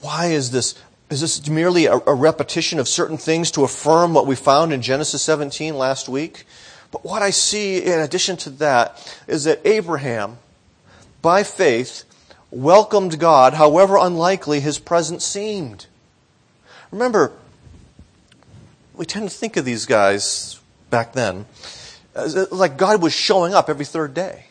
Why 0.00 0.26
is 0.26 0.50
this? 0.50 0.74
Is 1.10 1.20
this 1.20 1.48
merely 1.48 1.86
a, 1.86 1.94
a 1.94 2.14
repetition 2.14 2.78
of 2.78 2.88
certain 2.88 3.16
things 3.16 3.50
to 3.52 3.64
affirm 3.64 4.14
what 4.14 4.26
we 4.26 4.34
found 4.34 4.72
in 4.72 4.82
Genesis 4.82 5.22
17 5.22 5.76
last 5.76 6.08
week? 6.08 6.44
But 6.92 7.04
what 7.04 7.22
I 7.22 7.30
see 7.30 7.82
in 7.82 7.98
addition 7.98 8.36
to 8.38 8.50
that 8.50 9.18
is 9.26 9.44
that 9.44 9.60
Abraham, 9.64 10.38
by 11.20 11.42
faith, 11.42 12.04
welcomed 12.52 13.18
God, 13.18 13.54
however 13.54 13.96
unlikely 13.96 14.60
his 14.60 14.78
presence 14.78 15.24
seemed. 15.24 15.86
Remember, 16.92 17.32
we 18.94 19.06
tend 19.06 19.28
to 19.28 19.34
think 19.34 19.56
of 19.56 19.64
these 19.64 19.86
guys 19.86 20.60
back 20.90 21.14
then 21.14 21.46
uh, 22.14 22.46
like 22.50 22.76
God 22.76 23.02
was 23.02 23.12
showing 23.12 23.54
up 23.54 23.68
every 23.68 23.84
third 23.84 24.14
day. 24.14 24.46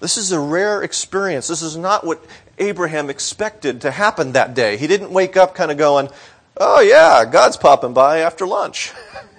This 0.00 0.16
is 0.16 0.32
a 0.32 0.40
rare 0.40 0.82
experience. 0.82 1.46
This 1.46 1.62
is 1.62 1.76
not 1.76 2.04
what 2.04 2.24
Abraham 2.58 3.08
expected 3.08 3.82
to 3.82 3.90
happen 3.92 4.32
that 4.32 4.54
day. 4.54 4.76
He 4.76 4.88
didn't 4.88 5.12
wake 5.12 5.36
up 5.36 5.54
kind 5.54 5.70
of 5.70 5.78
going, 5.78 6.08
oh, 6.56 6.80
yeah, 6.80 7.24
God's 7.24 7.56
popping 7.56 7.92
by 7.92 8.18
after 8.18 8.46
lunch. 8.46 8.92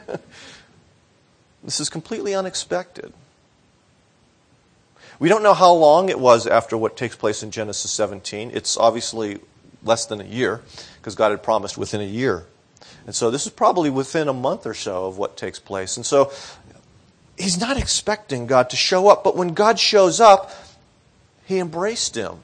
this 1.63 1.79
is 1.79 1.89
completely 1.89 2.35
unexpected. 2.35 3.13
We 5.19 5.29
don't 5.29 5.43
know 5.43 5.53
how 5.53 5.71
long 5.71 6.09
it 6.09 6.19
was 6.19 6.45
after 6.45 6.75
what 6.75 6.97
takes 6.97 7.15
place 7.15 7.43
in 7.43 7.51
Genesis 7.51 7.91
17. 7.91 8.51
It's 8.53 8.77
obviously 8.77 9.39
less 9.83 10.05
than 10.05 10.19
a 10.19 10.25
year, 10.25 10.61
because 10.97 11.15
God 11.15 11.31
had 11.31 11.43
promised 11.43 11.77
within 11.77 12.01
a 12.01 12.05
year. 12.05 12.45
And 13.05 13.13
so 13.13 13.31
this 13.31 13.45
is 13.45 13.51
probably 13.51 13.89
within 13.89 14.27
a 14.27 14.33
month 14.33 14.65
or 14.65 14.73
so 14.73 15.05
of 15.05 15.17
what 15.17 15.37
takes 15.37 15.59
place. 15.59 15.97
And 15.97 16.05
so 16.05 16.31
he's 17.37 17.59
not 17.59 17.77
expecting 17.77 18.47
God 18.47 18.69
to 18.71 18.75
show 18.75 19.07
up, 19.09 19.23
but 19.23 19.35
when 19.35 19.49
God 19.49 19.79
shows 19.79 20.19
up, 20.19 20.51
he 21.45 21.59
embraced 21.59 22.15
him. 22.15 22.43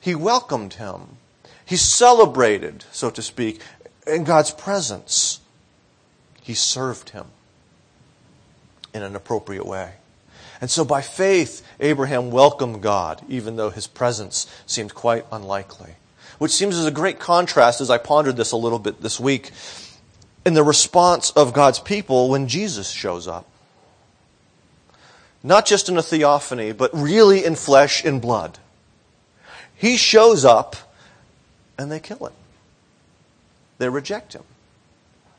He 0.00 0.14
welcomed 0.14 0.74
him. 0.74 1.18
He 1.64 1.76
celebrated, 1.76 2.84
so 2.92 3.10
to 3.10 3.22
speak, 3.22 3.60
in 4.06 4.24
God's 4.24 4.50
presence. 4.50 5.40
He 6.40 6.54
served 6.54 7.10
him 7.10 7.26
in 8.94 9.02
an 9.02 9.16
appropriate 9.16 9.66
way. 9.66 9.92
And 10.60 10.70
so 10.70 10.84
by 10.84 11.02
faith, 11.02 11.66
Abraham 11.80 12.30
welcomed 12.30 12.82
God, 12.82 13.20
even 13.28 13.56
though 13.56 13.70
his 13.70 13.86
presence 13.86 14.46
seemed 14.64 14.94
quite 14.94 15.26
unlikely. 15.32 15.96
Which 16.38 16.52
seems 16.52 16.76
as 16.78 16.86
a 16.86 16.90
great 16.90 17.18
contrast 17.18 17.80
as 17.80 17.90
I 17.90 17.98
pondered 17.98 18.36
this 18.36 18.52
a 18.52 18.56
little 18.56 18.78
bit 18.78 19.00
this 19.00 19.18
week 19.18 19.50
in 20.44 20.54
the 20.54 20.62
response 20.62 21.30
of 21.32 21.52
God's 21.52 21.78
people 21.78 22.28
when 22.28 22.48
Jesus 22.48 22.90
shows 22.90 23.26
up. 23.26 23.46
Not 25.42 25.66
just 25.66 25.88
in 25.88 25.96
a 25.96 26.02
theophany, 26.02 26.72
but 26.72 26.90
really 26.94 27.44
in 27.44 27.56
flesh 27.56 28.04
and 28.04 28.20
blood. 28.20 28.58
He 29.74 29.96
shows 29.96 30.44
up 30.44 30.76
and 31.76 31.90
they 31.90 31.98
kill 31.98 32.26
him. 32.26 32.32
They 33.78 33.88
reject 33.88 34.32
him. 34.32 34.44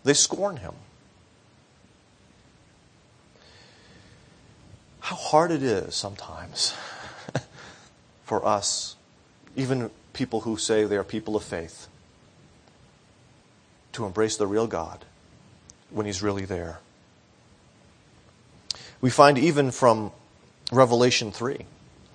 They 0.04 0.14
scorn 0.14 0.58
him. 0.58 0.74
How 5.04 5.18
hard 5.18 5.52
it 5.52 5.62
is 5.62 5.96
sometimes 5.96 6.74
for 8.24 8.46
us, 8.46 8.96
even 9.54 9.92
people 10.14 10.40
who 10.42 10.56
say 10.56 10.86
they 10.86 10.96
are 10.96 11.04
people 11.04 11.36
of 11.36 11.44
faith, 11.44 11.90
to 13.92 14.06
embrace 14.06 14.38
the 14.38 14.48
real 14.48 14.66
God 14.66 15.04
when 15.90 16.06
He's 16.06 16.24
really 16.24 16.46
there. 16.46 16.80
We 19.02 19.10
find 19.10 19.38
even 19.38 19.72
from 19.72 20.14
Revelation 20.72 21.34
3, 21.34 21.66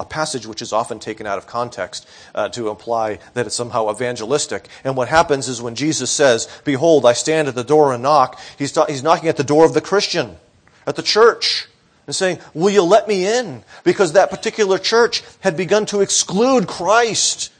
a 0.00 0.06
passage 0.06 0.46
which 0.46 0.62
is 0.62 0.72
often 0.72 0.98
taken 0.98 1.26
out 1.26 1.36
of 1.36 1.46
context 1.46 2.08
uh, 2.34 2.48
to 2.48 2.70
imply 2.70 3.18
that 3.34 3.44
it's 3.44 3.54
somehow 3.54 3.90
evangelistic. 3.90 4.66
And 4.82 4.96
what 4.96 5.08
happens 5.08 5.46
is 5.46 5.60
when 5.60 5.74
Jesus 5.74 6.10
says, 6.10 6.48
Behold, 6.64 7.04
I 7.04 7.12
stand 7.12 7.48
at 7.48 7.54
the 7.54 7.64
door 7.64 7.92
and 7.92 8.02
knock, 8.02 8.40
he's, 8.56 8.74
he's 8.86 9.02
knocking 9.02 9.28
at 9.28 9.36
the 9.36 9.44
door 9.44 9.66
of 9.66 9.74
the 9.74 9.82
Christian, 9.82 10.38
at 10.86 10.96
the 10.96 11.02
church, 11.02 11.68
and 12.08 12.16
saying, 12.16 12.40
Will 12.54 12.70
you 12.70 12.82
let 12.82 13.06
me 13.06 13.24
in? 13.24 13.62
Because 13.84 14.14
that 14.14 14.30
particular 14.30 14.78
church 14.78 15.22
had 15.38 15.56
begun 15.56 15.86
to 15.86 16.00
exclude 16.00 16.66
Christ. 16.66 17.52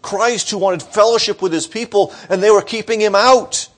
Christ 0.00 0.48
who 0.50 0.56
wanted 0.56 0.82
fellowship 0.82 1.42
with 1.42 1.52
his 1.52 1.66
people, 1.66 2.14
and 2.30 2.42
they 2.42 2.50
were 2.50 2.62
keeping 2.62 3.00
him 3.00 3.14
out. 3.14 3.68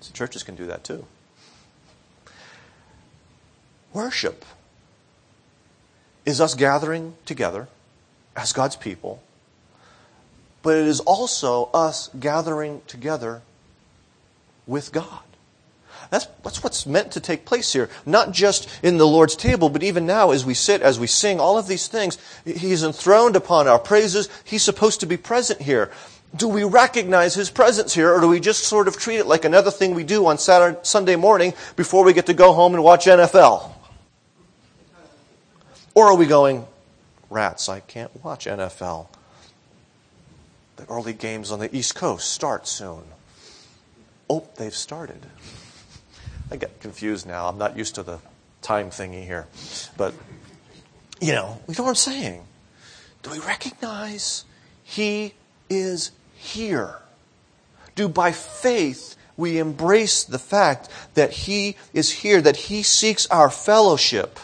So 0.00 0.12
churches 0.12 0.44
can 0.44 0.54
do 0.54 0.66
that 0.66 0.84
too 0.84 1.04
worship 3.94 4.44
is 6.26 6.40
us 6.40 6.54
gathering 6.54 7.14
together 7.24 7.68
as 8.36 8.52
God's 8.52 8.76
people, 8.76 9.22
but 10.62 10.76
it 10.76 10.86
is 10.86 11.00
also 11.00 11.70
us 11.72 12.10
gathering 12.18 12.82
together 12.86 13.40
with 14.66 14.92
God. 14.92 15.22
That's, 16.10 16.26
that's 16.42 16.62
what's 16.62 16.86
meant 16.86 17.12
to 17.12 17.20
take 17.20 17.44
place 17.44 17.72
here. 17.72 17.88
Not 18.06 18.32
just 18.32 18.68
in 18.82 18.98
the 18.98 19.06
Lord's 19.06 19.36
table, 19.36 19.68
but 19.68 19.82
even 19.82 20.06
now 20.06 20.30
as 20.30 20.44
we 20.44 20.54
sit, 20.54 20.82
as 20.82 20.98
we 20.98 21.06
sing, 21.06 21.40
all 21.40 21.58
of 21.58 21.66
these 21.66 21.88
things. 21.88 22.18
He's 22.44 22.82
enthroned 22.82 23.36
upon 23.36 23.68
our 23.68 23.78
praises. 23.78 24.28
He's 24.44 24.62
supposed 24.62 25.00
to 25.00 25.06
be 25.06 25.16
present 25.16 25.62
here. 25.62 25.90
Do 26.36 26.48
we 26.48 26.64
recognize 26.64 27.34
His 27.34 27.48
presence 27.48 27.94
here, 27.94 28.12
or 28.12 28.20
do 28.20 28.28
we 28.28 28.40
just 28.40 28.64
sort 28.64 28.88
of 28.88 28.98
treat 28.98 29.18
it 29.18 29.26
like 29.26 29.44
another 29.44 29.70
thing 29.70 29.94
we 29.94 30.02
do 30.02 30.26
on 30.26 30.38
Saturday, 30.38 30.78
Sunday 30.82 31.16
morning 31.16 31.54
before 31.76 32.04
we 32.04 32.12
get 32.12 32.26
to 32.26 32.34
go 32.34 32.52
home 32.52 32.74
and 32.74 32.82
watch 32.82 33.06
NFL? 33.06 33.70
Or 35.94 36.06
are 36.06 36.16
we 36.16 36.26
going, 36.26 36.66
rats, 37.30 37.68
I 37.68 37.80
can't 37.80 38.10
watch 38.24 38.46
NFL. 38.46 39.06
The 40.76 40.86
early 40.86 41.12
games 41.12 41.52
on 41.52 41.60
the 41.60 41.74
East 41.74 41.94
Coast 41.94 42.32
start 42.32 42.66
soon. 42.66 43.02
Oh, 44.28 44.48
they've 44.56 44.74
started. 44.74 45.26
I 46.50 46.56
get 46.56 46.80
confused 46.80 47.26
now. 47.26 47.48
I'm 47.48 47.58
not 47.58 47.76
used 47.76 47.94
to 47.96 48.02
the 48.02 48.18
time 48.62 48.90
thingy 48.90 49.24
here. 49.24 49.46
But, 49.96 50.14
you 51.20 51.32
know, 51.32 51.60
you 51.68 51.74
know 51.76 51.84
what 51.84 51.90
I'm 51.90 51.94
saying. 51.94 52.44
Do 53.22 53.30
we 53.30 53.38
recognize 53.38 54.44
He 54.82 55.34
is 55.70 56.10
here? 56.34 56.96
Do 57.94 58.08
by 58.08 58.32
faith 58.32 59.16
we 59.36 59.58
embrace 59.58 60.24
the 60.24 60.38
fact 60.38 60.88
that 61.14 61.32
He 61.32 61.76
is 61.92 62.10
here, 62.10 62.40
that 62.40 62.56
He 62.56 62.82
seeks 62.82 63.26
our 63.28 63.50
fellowship? 63.50 64.38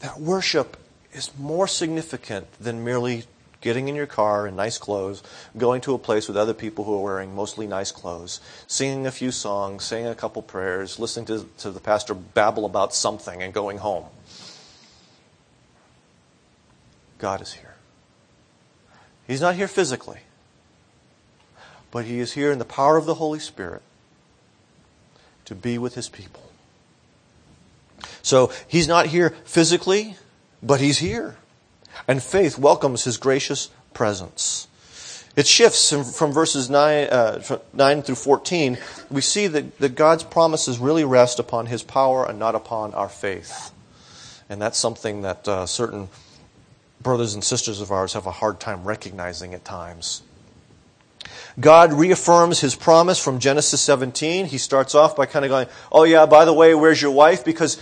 That 0.00 0.20
worship 0.20 0.76
is 1.12 1.36
more 1.36 1.66
significant 1.66 2.46
than 2.60 2.84
merely 2.84 3.24
getting 3.60 3.88
in 3.88 3.94
your 3.94 4.06
car 4.06 4.46
in 4.46 4.56
nice 4.56 4.78
clothes, 4.78 5.22
going 5.56 5.80
to 5.80 5.94
a 5.94 5.98
place 5.98 6.28
with 6.28 6.36
other 6.36 6.54
people 6.54 6.84
who 6.84 6.94
are 6.94 7.02
wearing 7.02 7.34
mostly 7.34 7.66
nice 7.66 7.90
clothes, 7.90 8.40
singing 8.66 9.06
a 9.06 9.10
few 9.10 9.30
songs, 9.30 9.84
saying 9.84 10.06
a 10.06 10.14
couple 10.14 10.42
prayers, 10.42 10.98
listening 10.98 11.26
to, 11.26 11.48
to 11.58 11.70
the 11.70 11.80
pastor 11.80 12.14
babble 12.14 12.64
about 12.64 12.94
something, 12.94 13.42
and 13.42 13.52
going 13.52 13.78
home. 13.78 14.04
God 17.18 17.40
is 17.40 17.54
here. 17.54 17.74
He's 19.26 19.40
not 19.40 19.56
here 19.56 19.68
physically, 19.68 20.20
but 21.90 22.04
He 22.04 22.20
is 22.20 22.32
here 22.32 22.52
in 22.52 22.58
the 22.58 22.64
power 22.64 22.96
of 22.96 23.06
the 23.06 23.14
Holy 23.14 23.40
Spirit 23.40 23.82
to 25.44 25.54
be 25.54 25.78
with 25.78 25.94
His 25.94 26.08
people. 26.08 26.44
So 28.22 28.52
He's 28.68 28.86
not 28.86 29.06
here 29.06 29.30
physically, 29.44 30.16
but 30.62 30.80
He's 30.80 30.98
here. 30.98 31.36
And 32.06 32.22
faith 32.22 32.58
welcomes 32.58 33.04
His 33.04 33.16
gracious 33.16 33.70
presence. 33.94 34.68
It 35.36 35.46
shifts 35.46 35.90
from 36.18 36.32
verses 36.32 36.68
9, 36.68 37.06
uh, 37.08 37.58
9 37.72 38.02
through 38.02 38.14
14. 38.16 38.78
We 39.10 39.20
see 39.20 39.46
that, 39.46 39.78
that 39.78 39.94
God's 39.94 40.24
promises 40.24 40.78
really 40.78 41.04
rest 41.04 41.38
upon 41.38 41.66
His 41.66 41.82
power 41.82 42.28
and 42.28 42.38
not 42.38 42.54
upon 42.54 42.92
our 42.94 43.08
faith. 43.08 43.72
And 44.48 44.60
that's 44.60 44.78
something 44.78 45.22
that 45.22 45.46
uh, 45.46 45.66
certain 45.66 46.08
brothers 47.00 47.34
and 47.34 47.44
sisters 47.44 47.80
of 47.80 47.92
ours 47.92 48.14
have 48.14 48.26
a 48.26 48.32
hard 48.32 48.58
time 48.58 48.84
recognizing 48.84 49.54
at 49.54 49.64
times. 49.64 50.22
God 51.60 51.92
reaffirms 51.92 52.60
his 52.60 52.74
promise 52.74 53.22
from 53.22 53.38
Genesis 53.40 53.80
17. 53.80 54.46
He 54.46 54.58
starts 54.58 54.94
off 54.94 55.16
by 55.16 55.26
kind 55.26 55.44
of 55.44 55.50
going, 55.50 55.66
Oh, 55.90 56.04
yeah, 56.04 56.26
by 56.26 56.44
the 56.44 56.52
way, 56.52 56.74
where's 56.74 57.02
your 57.02 57.10
wife? 57.10 57.44
Because 57.44 57.80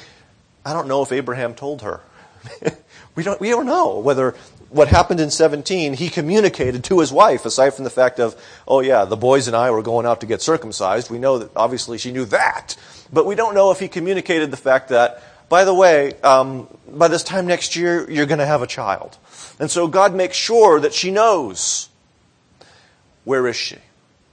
I 0.65 0.73
don't 0.73 0.89
know 0.89 1.03
if 1.03 1.13
Abraham 1.13 1.55
told 1.55 1.83
her. 1.83 2.01
we, 3.17 3.23
don't, 3.23 3.41
we 3.41 3.49
don't 3.49 3.67
know 3.67 3.99
whether 3.99 4.35
what 4.69 4.89
happened 4.89 5.21
in 5.21 5.31
17 5.31 5.95
he 5.95 6.09
communicated 6.09 6.85
to 6.85 7.01
his 7.01 7.11
wife, 7.11 7.45
aside 7.45 7.71
from 7.71 7.85
the 7.85 7.91
fact 7.91 8.21
of, 8.21 8.37
Oh, 8.69 8.81
yeah, 8.81 9.05
the 9.05 9.17
boys 9.17 9.49
and 9.49 9.57
I 9.57 9.71
were 9.71 9.83
going 9.83 10.07
out 10.07 10.21
to 10.21 10.27
get 10.27 10.43
circumcised. 10.43 11.11
We 11.11 11.19
know 11.19 11.39
that 11.39 11.51
obviously 11.57 11.99
she 11.99 12.13
knew 12.13 12.27
that. 12.27 12.77
But 13.13 13.27
we 13.27 13.35
don't 13.35 13.55
know 13.55 13.71
if 13.71 13.81
he 13.81 13.89
communicated 13.89 14.51
the 14.51 14.57
fact 14.57 14.91
that, 14.91 15.23
by 15.49 15.65
the 15.65 15.75
way, 15.75 16.13
um, 16.23 16.69
by 16.89 17.09
this 17.09 17.23
time 17.23 17.47
next 17.47 17.75
year, 17.75 18.09
you're 18.11 18.27
going 18.27 18.39
to 18.39 18.47
have 18.47 18.63
a 18.63 18.67
child. 18.67 19.17
And 19.59 19.71
so 19.71 19.89
God 19.89 20.15
makes 20.15 20.37
sure 20.37 20.81
that 20.81 20.93
she 20.93 21.11
knows. 21.11 21.89
Where 23.25 23.47
is 23.47 23.57
she? 23.57 23.77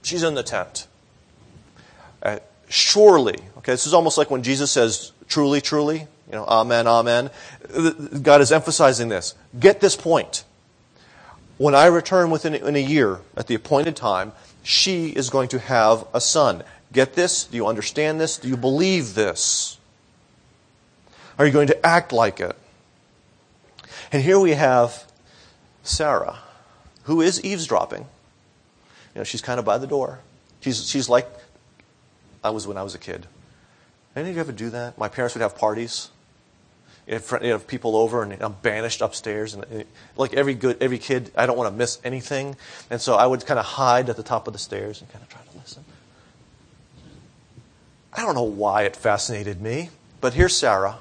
She's 0.02 0.22
in 0.22 0.34
the 0.34 0.42
tent. 0.42 0.86
Uh, 2.22 2.38
surely, 2.68 3.38
okay, 3.58 3.72
this 3.72 3.86
is 3.86 3.94
almost 3.94 4.18
like 4.18 4.30
when 4.30 4.42
Jesus 4.42 4.70
says, 4.70 5.12
truly, 5.28 5.60
truly, 5.60 6.06
you 6.34 6.40
know, 6.40 6.46
amen, 6.46 6.88
amen. 6.88 7.30
God 8.20 8.40
is 8.40 8.50
emphasizing 8.50 9.08
this. 9.08 9.36
Get 9.56 9.78
this 9.78 9.94
point. 9.94 10.42
When 11.58 11.76
I 11.76 11.86
return 11.86 12.28
within 12.30 12.56
in 12.56 12.74
a 12.74 12.82
year 12.82 13.20
at 13.36 13.46
the 13.46 13.54
appointed 13.54 13.94
time, 13.94 14.32
she 14.64 15.10
is 15.10 15.30
going 15.30 15.46
to 15.50 15.60
have 15.60 16.04
a 16.12 16.20
son. 16.20 16.64
Get 16.92 17.14
this? 17.14 17.44
Do 17.44 17.56
you 17.56 17.68
understand 17.68 18.20
this? 18.20 18.36
Do 18.36 18.48
you 18.48 18.56
believe 18.56 19.14
this? 19.14 19.78
Are 21.38 21.46
you 21.46 21.52
going 21.52 21.68
to 21.68 21.86
act 21.86 22.12
like 22.12 22.40
it? 22.40 22.56
And 24.10 24.20
here 24.20 24.40
we 24.40 24.54
have 24.54 25.04
Sarah, 25.84 26.40
who 27.04 27.20
is 27.20 27.44
eavesdropping. 27.44 28.00
You 28.00 29.20
know, 29.20 29.24
she's 29.24 29.40
kind 29.40 29.60
of 29.60 29.64
by 29.64 29.78
the 29.78 29.86
door. 29.86 30.18
She's, 30.62 30.90
she's 30.90 31.08
like 31.08 31.28
I 32.42 32.50
was 32.50 32.66
when 32.66 32.76
I 32.76 32.82
was 32.82 32.96
a 32.96 32.98
kid. 32.98 33.28
Any 34.16 34.30
of 34.30 34.34
you 34.34 34.40
ever 34.40 34.50
do 34.50 34.70
that? 34.70 34.98
My 34.98 35.08
parents 35.08 35.36
would 35.36 35.42
have 35.42 35.56
parties. 35.56 36.10
Have, 37.08 37.38
you 37.42 37.52
have 37.52 37.66
people 37.66 37.96
over, 37.96 38.22
and 38.22 38.40
I'm 38.40 38.56
banished 38.62 39.00
upstairs. 39.00 39.54
And, 39.54 39.64
and 39.64 39.84
like 40.16 40.34
every 40.34 40.54
good 40.54 40.82
every 40.82 40.98
kid, 40.98 41.30
I 41.36 41.46
don't 41.46 41.56
want 41.56 41.70
to 41.70 41.76
miss 41.76 41.98
anything, 42.04 42.56
and 42.90 43.00
so 43.00 43.14
I 43.14 43.26
would 43.26 43.44
kind 43.44 43.60
of 43.60 43.66
hide 43.66 44.08
at 44.08 44.16
the 44.16 44.22
top 44.22 44.46
of 44.46 44.52
the 44.52 44.58
stairs 44.58 45.00
and 45.00 45.10
kind 45.10 45.22
of 45.22 45.28
try 45.28 45.40
to 45.40 45.58
listen. 45.58 45.84
I 48.12 48.22
don't 48.22 48.34
know 48.34 48.42
why 48.42 48.82
it 48.82 48.96
fascinated 48.96 49.60
me, 49.60 49.90
but 50.20 50.34
here's 50.34 50.56
Sarah 50.56 50.98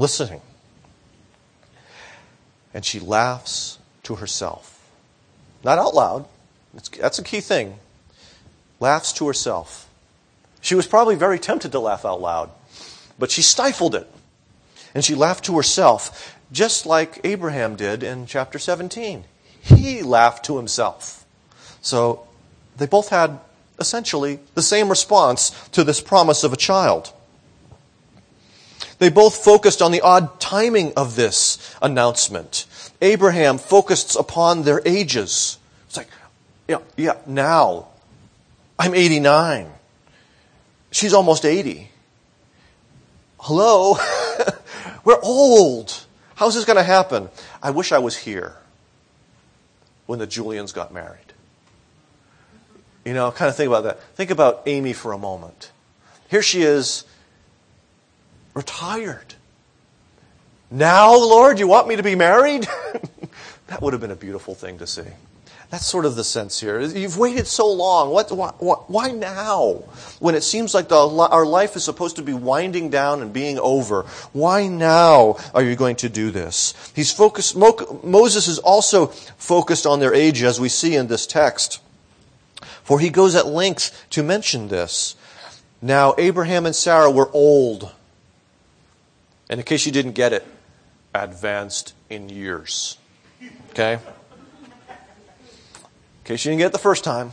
listening. 0.00 0.40
And 2.72 2.84
she 2.84 2.98
laughs 2.98 3.78
to 4.04 4.16
herself. 4.16 4.80
Not 5.62 5.78
out 5.78 5.94
loud. 5.94 6.26
that's 6.72 7.18
a 7.18 7.22
key 7.22 7.40
thing. 7.40 7.78
Laughs 8.80 9.12
to 9.14 9.26
herself. 9.26 9.88
She 10.62 10.74
was 10.74 10.86
probably 10.86 11.16
very 11.16 11.38
tempted 11.38 11.72
to 11.72 11.78
laugh 11.78 12.04
out 12.04 12.20
loud, 12.20 12.50
but 13.20 13.30
she 13.30 13.42
stifled 13.42 13.94
it. 13.94 14.10
And 14.92 15.04
she 15.04 15.14
laughed 15.14 15.44
to 15.44 15.56
herself, 15.56 16.36
just 16.50 16.84
like 16.84 17.20
Abraham 17.22 17.76
did 17.76 18.02
in 18.02 18.26
chapter 18.26 18.58
17. 18.58 19.22
He 19.60 20.02
laughed 20.02 20.44
to 20.46 20.56
himself. 20.56 21.24
So 21.80 22.26
they 22.76 22.86
both 22.86 23.10
had 23.10 23.38
essentially 23.78 24.40
the 24.54 24.62
same 24.62 24.88
response 24.88 25.50
to 25.68 25.84
this 25.84 26.00
promise 26.00 26.42
of 26.42 26.52
a 26.52 26.56
child. 26.56 27.12
They 28.98 29.10
both 29.10 29.36
focused 29.36 29.80
on 29.80 29.92
the 29.92 30.00
odd 30.00 30.40
timing 30.40 30.92
of 30.94 31.14
this 31.14 31.74
announcement. 31.80 32.66
Abraham 33.00 33.58
focused 33.58 34.16
upon 34.16 34.64
their 34.64 34.82
ages. 34.84 35.58
It's 35.86 35.96
like, 35.96 36.08
yeah, 36.68 36.80
yeah, 36.96 37.16
now 37.26 37.88
I'm 38.78 38.94
89. 38.94 39.70
She's 40.90 41.14
almost 41.14 41.44
80. 41.44 41.89
Hello? 43.42 43.96
We're 45.04 45.20
old. 45.22 46.04
How's 46.34 46.54
this 46.54 46.66
going 46.66 46.76
to 46.76 46.82
happen? 46.82 47.30
I 47.62 47.70
wish 47.70 47.90
I 47.90 47.98
was 47.98 48.16
here 48.16 48.56
when 50.04 50.18
the 50.18 50.26
Julians 50.26 50.72
got 50.72 50.92
married. 50.92 51.32
You 53.04 53.14
know, 53.14 53.30
kind 53.30 53.48
of 53.48 53.56
think 53.56 53.68
about 53.68 53.84
that. 53.84 54.02
Think 54.14 54.30
about 54.30 54.62
Amy 54.66 54.92
for 54.92 55.12
a 55.12 55.18
moment. 55.18 55.70
Here 56.28 56.42
she 56.42 56.62
is 56.62 57.04
retired. 58.52 59.34
Now, 60.70 61.14
Lord, 61.14 61.58
you 61.58 61.66
want 61.66 61.88
me 61.88 61.96
to 61.96 62.02
be 62.02 62.14
married? 62.14 62.68
that 63.68 63.80
would 63.80 63.94
have 63.94 64.02
been 64.02 64.10
a 64.10 64.16
beautiful 64.16 64.54
thing 64.54 64.78
to 64.78 64.86
see. 64.86 65.02
That's 65.70 65.86
sort 65.86 66.04
of 66.04 66.16
the 66.16 66.24
sense 66.24 66.60
here. 66.60 66.80
You've 66.80 67.16
waited 67.16 67.46
so 67.46 67.70
long. 67.72 68.10
What, 68.10 68.32
why, 68.32 68.50
why 68.58 69.12
now? 69.12 69.84
When 70.18 70.34
it 70.34 70.42
seems 70.42 70.74
like 70.74 70.88
the, 70.88 70.96
our 70.96 71.46
life 71.46 71.76
is 71.76 71.84
supposed 71.84 72.16
to 72.16 72.22
be 72.22 72.32
winding 72.32 72.90
down 72.90 73.22
and 73.22 73.32
being 73.32 73.58
over. 73.58 74.02
Why 74.32 74.66
now 74.66 75.36
are 75.54 75.62
you 75.62 75.76
going 75.76 75.96
to 75.96 76.08
do 76.08 76.32
this? 76.32 76.74
He's 76.94 77.12
focused, 77.12 77.56
Moses 77.56 78.48
is 78.48 78.58
also 78.58 79.06
focused 79.06 79.86
on 79.86 80.00
their 80.00 80.12
age 80.12 80.42
as 80.42 80.58
we 80.58 80.68
see 80.68 80.96
in 80.96 81.06
this 81.06 81.26
text. 81.26 81.80
For 82.82 82.98
he 82.98 83.08
goes 83.08 83.36
at 83.36 83.46
length 83.46 84.06
to 84.10 84.24
mention 84.24 84.68
this. 84.68 85.14
Now, 85.80 86.14
Abraham 86.18 86.66
and 86.66 86.74
Sarah 86.74 87.10
were 87.10 87.30
old 87.32 87.92
and 89.50 89.58
in 89.58 89.66
case 89.66 89.84
you 89.84 89.90
didn't 89.90 90.12
get 90.12 90.32
it, 90.32 90.46
advanced 91.12 91.92
in 92.08 92.28
years. 92.28 92.96
Okay? 93.70 93.98
In 96.20 96.24
case 96.24 96.44
you 96.44 96.50
didn't 96.50 96.60
get 96.60 96.66
it 96.66 96.72
the 96.72 96.78
first 96.78 97.04
time, 97.04 97.32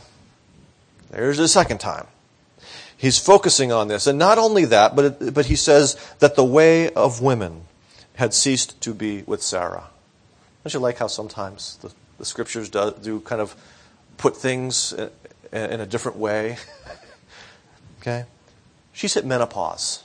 there's 1.10 1.38
the 1.38 1.48
second 1.48 1.78
time. 1.78 2.06
He's 2.96 3.18
focusing 3.18 3.70
on 3.70 3.88
this. 3.88 4.06
And 4.06 4.18
not 4.18 4.38
only 4.38 4.64
that, 4.66 4.96
but, 4.96 5.04
it, 5.04 5.34
but 5.34 5.46
he 5.46 5.56
says 5.56 5.96
that 6.18 6.34
the 6.34 6.44
way 6.44 6.90
of 6.90 7.22
women 7.22 7.62
had 8.14 8.34
ceased 8.34 8.80
to 8.82 8.92
be 8.92 9.22
with 9.22 9.42
Sarah. 9.42 9.84
Don't 10.64 10.74
you 10.74 10.80
like 10.80 10.98
how 10.98 11.06
sometimes 11.06 11.76
the, 11.76 11.92
the 12.18 12.24
scriptures 12.24 12.68
do, 12.68 12.92
do 13.00 13.20
kind 13.20 13.40
of 13.40 13.54
put 14.16 14.36
things 14.36 14.92
in, 14.92 15.10
in 15.52 15.80
a 15.80 15.86
different 15.86 16.18
way? 16.18 16.56
okay? 18.00 18.24
She's 18.92 19.14
hit 19.14 19.24
menopause 19.24 20.02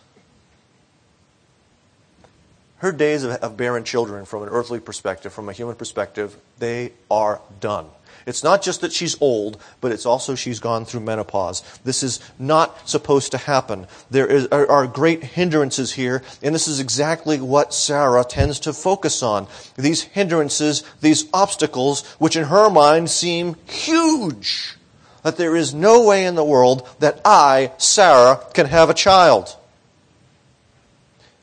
her 2.83 2.91
days 2.91 3.23
of, 3.23 3.31
of 3.35 3.55
bearing 3.55 3.85
children 3.85 4.25
from 4.25 4.43
an 4.43 4.49
earthly 4.49 4.81
perspective, 4.81 5.31
from 5.31 5.47
a 5.47 5.53
human 5.53 5.73
perspective, 5.73 6.35
they 6.59 6.91
are 7.09 7.39
done. 7.61 7.87
It's 8.25 8.43
not 8.43 8.61
just 8.61 8.81
that 8.81 8.93
she's 8.93 9.21
old, 9.21 9.61
but 9.81 9.91
it's 9.91 10.05
also 10.05 10.35
she's 10.35 10.59
gone 10.59 10.85
through 10.85 11.01
menopause. 11.01 11.61
This 11.83 12.03
is 12.03 12.19
not 12.39 12.87
supposed 12.87 13.31
to 13.31 13.37
happen. 13.37 13.87
There 14.09 14.27
is, 14.27 14.47
are, 14.47 14.69
are, 14.69 14.87
great 14.87 15.23
hindrances 15.23 15.93
here, 15.93 16.23
and 16.41 16.55
this 16.55 16.67
is 16.67 16.79
exactly 16.79 17.41
what 17.41 17.73
Sarah 17.73 18.23
tends 18.23 18.59
to 18.61 18.73
focus 18.73 19.21
on. 19.23 19.47
These 19.75 20.03
hindrances, 20.03 20.83
these 21.01 21.25
obstacles, 21.33 22.05
which 22.13 22.35
in 22.35 22.45
her 22.45 22.69
mind 22.69 23.09
seem 23.09 23.55
huge. 23.65 24.75
That 25.23 25.37
there 25.37 25.55
is 25.55 25.73
no 25.73 26.03
way 26.03 26.25
in 26.25 26.35
the 26.35 26.43
world 26.43 26.87
that 26.99 27.21
I, 27.23 27.71
Sarah, 27.77 28.41
can 28.53 28.67
have 28.67 28.89
a 28.89 28.93
child. 28.93 29.55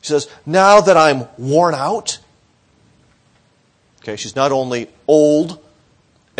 She 0.01 0.09
says, 0.09 0.27
Now 0.45 0.81
that 0.81 0.97
I'm 0.97 1.27
worn 1.37 1.75
out, 1.75 2.19
okay, 4.01 4.15
she's 4.15 4.35
not 4.35 4.51
only 4.51 4.89
old 5.07 5.59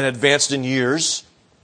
and 0.02 0.16
advanced 0.16 0.52
in 0.52 0.64
years, 0.64 1.24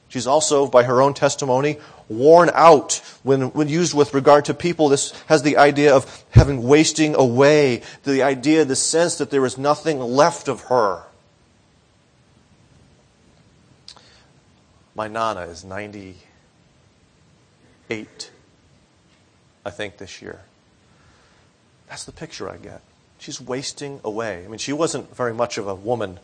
she's 0.09 0.27
also, 0.27 0.67
by 0.67 0.83
her 0.83 1.01
own 1.01 1.15
testimony, 1.15 1.77
worn 2.07 2.51
out. 2.53 3.01
When, 3.23 3.51
when 3.53 3.67
used 3.67 3.95
with 3.95 4.13
regard 4.13 4.45
to 4.45 4.53
people, 4.53 4.89
this 4.89 5.11
has 5.25 5.41
the 5.41 5.57
idea 5.57 5.95
of 5.95 6.23
having 6.29 6.61
wasting 6.63 7.15
away, 7.15 7.81
the 8.03 8.21
idea, 8.21 8.63
the 8.63 8.75
sense 8.75 9.17
that 9.17 9.31
there 9.31 9.43
is 9.45 9.57
nothing 9.57 9.99
left 9.99 10.47
of 10.47 10.61
her. 10.61 11.01
My 14.93 15.07
Nana 15.07 15.41
is 15.41 15.63
98, 15.63 18.31
I 19.65 19.69
think, 19.71 19.97
this 19.97 20.21
year. 20.21 20.41
That's 21.89 22.03
the 22.03 22.11
picture 22.11 22.49
I 22.49 22.57
get. 22.57 22.81
She's 23.17 23.41
wasting 23.41 23.99
away. 24.03 24.45
I 24.45 24.47
mean, 24.47 24.59
she 24.59 24.73
wasn't 24.73 25.15
very 25.15 25.33
much 25.33 25.57
of 25.57 25.67
a 25.67 25.73
woman 25.73 26.19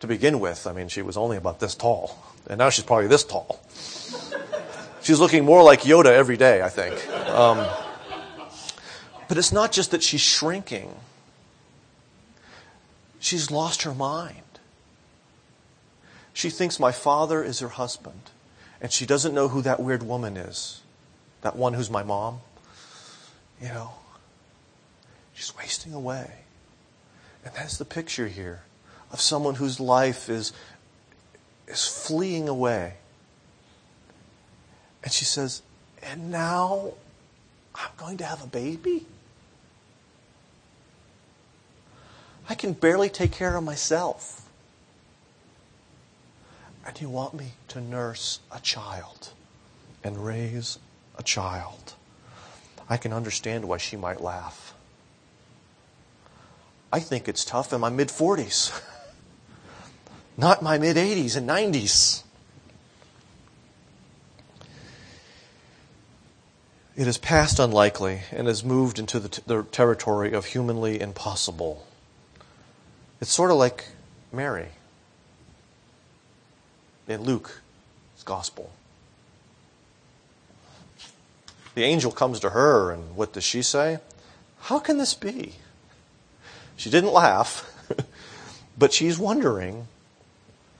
to 0.00 0.06
begin 0.06 0.40
with. 0.40 0.66
I 0.66 0.72
mean, 0.72 0.88
she 0.88 1.02
was 1.02 1.16
only 1.16 1.36
about 1.36 1.60
this 1.60 1.74
tall. 1.74 2.18
And 2.48 2.58
now 2.58 2.70
she's 2.70 2.84
probably 2.84 3.08
this 3.08 3.24
tall. 3.24 3.60
she's 5.02 5.18
looking 5.18 5.44
more 5.44 5.62
like 5.62 5.82
Yoda 5.82 6.06
every 6.06 6.36
day, 6.36 6.62
I 6.62 6.68
think. 6.68 7.08
Um, 7.28 7.66
but 9.28 9.38
it's 9.38 9.52
not 9.52 9.72
just 9.72 9.90
that 9.90 10.02
she's 10.02 10.20
shrinking, 10.20 10.94
she's 13.18 13.50
lost 13.50 13.82
her 13.82 13.94
mind. 13.94 14.42
She 16.32 16.50
thinks 16.50 16.78
my 16.78 16.92
father 16.92 17.42
is 17.42 17.60
her 17.60 17.68
husband, 17.68 18.30
and 18.80 18.92
she 18.92 19.06
doesn't 19.06 19.34
know 19.34 19.48
who 19.48 19.62
that 19.62 19.80
weird 19.80 20.02
woman 20.02 20.36
is. 20.36 20.82
That 21.40 21.56
one 21.56 21.72
who's 21.72 21.90
my 21.90 22.02
mom. 22.02 22.40
You 23.60 23.68
know, 23.68 23.92
she's 25.32 25.56
wasting 25.56 25.94
away. 25.94 26.30
And 27.42 27.54
that's 27.54 27.78
the 27.78 27.86
picture 27.86 28.28
here 28.28 28.65
of 29.12 29.20
someone 29.20 29.54
whose 29.54 29.80
life 29.80 30.28
is, 30.28 30.52
is 31.68 31.86
fleeing 31.86 32.48
away. 32.48 32.94
And 35.02 35.12
she 35.12 35.24
says, 35.24 35.62
And 36.02 36.30
now 36.30 36.94
I'm 37.74 37.90
going 37.96 38.16
to 38.18 38.24
have 38.24 38.42
a 38.42 38.46
baby? 38.46 39.06
I 42.48 42.54
can 42.54 42.72
barely 42.72 43.08
take 43.08 43.32
care 43.32 43.56
of 43.56 43.64
myself. 43.64 44.48
And 46.86 47.00
you 47.00 47.08
want 47.08 47.34
me 47.34 47.52
to 47.68 47.80
nurse 47.80 48.38
a 48.52 48.60
child 48.60 49.30
and 50.04 50.24
raise 50.24 50.78
a 51.18 51.22
child. 51.22 51.94
I 52.88 52.96
can 52.96 53.12
understand 53.12 53.64
why 53.64 53.78
she 53.78 53.96
might 53.96 54.20
laugh. 54.20 54.74
I 56.92 57.00
think 57.00 57.28
it's 57.28 57.44
tough 57.44 57.72
in 57.72 57.80
my 57.80 57.90
mid 57.90 58.08
40s. 58.08 58.80
not 60.36 60.62
my 60.62 60.78
mid 60.78 60.96
80s 60.96 61.36
and 61.36 61.48
90s. 61.48 62.22
It 66.96 67.06
is 67.06 67.18
past 67.18 67.58
unlikely 67.58 68.22
and 68.32 68.46
has 68.46 68.64
moved 68.64 68.98
into 68.98 69.20
the, 69.20 69.28
t- 69.28 69.42
the 69.46 69.64
territory 69.64 70.32
of 70.32 70.46
humanly 70.46 71.00
impossible. 71.00 71.86
It's 73.20 73.32
sort 73.32 73.50
of 73.50 73.58
like 73.58 73.88
Mary 74.32 74.68
in 77.06 77.22
Luke's 77.22 77.60
gospel. 78.24 78.72
The 81.74 81.84
angel 81.84 82.10
comes 82.10 82.40
to 82.40 82.50
her, 82.50 82.90
and 82.90 83.14
what 83.14 83.34
does 83.34 83.44
she 83.44 83.60
say? 83.60 83.98
How 84.60 84.78
can 84.78 84.96
this 84.96 85.12
be? 85.12 85.52
She 86.76 86.88
didn't 86.88 87.12
laugh, 87.12 87.70
but 88.78 88.94
she's 88.94 89.18
wondering 89.18 89.86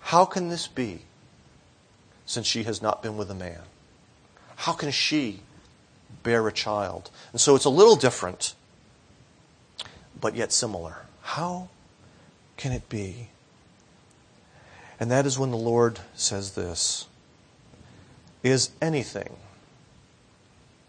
how 0.07 0.25
can 0.25 0.51
this 0.51 0.69
be 0.69 1.01
since 2.27 2.47
she 2.47 2.62
has 2.62 2.81
not 2.81 3.03
been 3.03 3.16
with 3.16 3.29
a 3.29 3.35
man? 3.35 3.62
How 4.55 4.73
can 4.73 4.92
she 4.92 5.40
bear 6.23 6.47
a 6.47 6.53
child? 6.53 7.11
And 7.33 7.40
so 7.40 7.57
it's 7.57 7.64
a 7.64 7.71
little 7.71 7.97
different, 7.97 8.55
but 10.21 10.37
yet 10.37 10.53
similar. 10.53 10.99
How 11.23 11.71
can 12.57 12.71
it 12.71 12.88
be? 12.88 13.31
And 15.01 15.11
that 15.11 15.27
is 15.27 15.40
when 15.40 15.51
the 15.51 15.57
Lord 15.57 15.99
says 16.14 16.53
this 16.53 17.07
Is 18.45 18.71
anything 18.81 19.35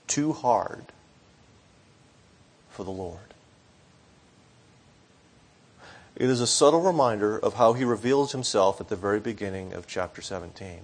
too 0.06 0.32
hard 0.32 0.86
for 2.69 2.84
the 2.84 2.91
Lord? 2.91 3.34
It 6.19 6.32
is 6.32 6.41
a 6.41 6.47
subtle 6.47 6.82
reminder 6.82 7.38
of 7.38 7.53
how 7.53 7.73
he 7.73 7.84
reveals 7.84 8.32
himself 8.32 8.82
at 8.82 8.89
the 8.89 8.95
very 8.95 9.19
beginning 9.19 9.73
of 9.73 9.86
chapter 9.86 10.19
17. 10.19 10.80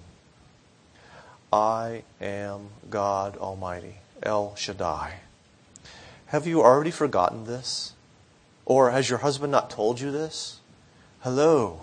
I 1.52 2.04
am 2.20 2.68
God 2.88 3.36
Almighty, 3.38 3.96
El 4.22 4.54
Shaddai. 4.54 5.14
Have 6.26 6.46
you 6.46 6.62
already 6.62 6.92
forgotten 6.92 7.46
this? 7.46 7.94
Or 8.64 8.92
has 8.92 9.10
your 9.10 9.18
husband 9.18 9.50
not 9.50 9.70
told 9.70 9.98
you 10.00 10.12
this? 10.12 10.60
Hello. 11.22 11.80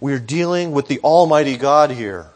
We're 0.00 0.18
dealing 0.18 0.72
with 0.72 0.88
the 0.88 0.98
Almighty 0.98 1.56
God 1.56 1.92
here. 1.92 2.30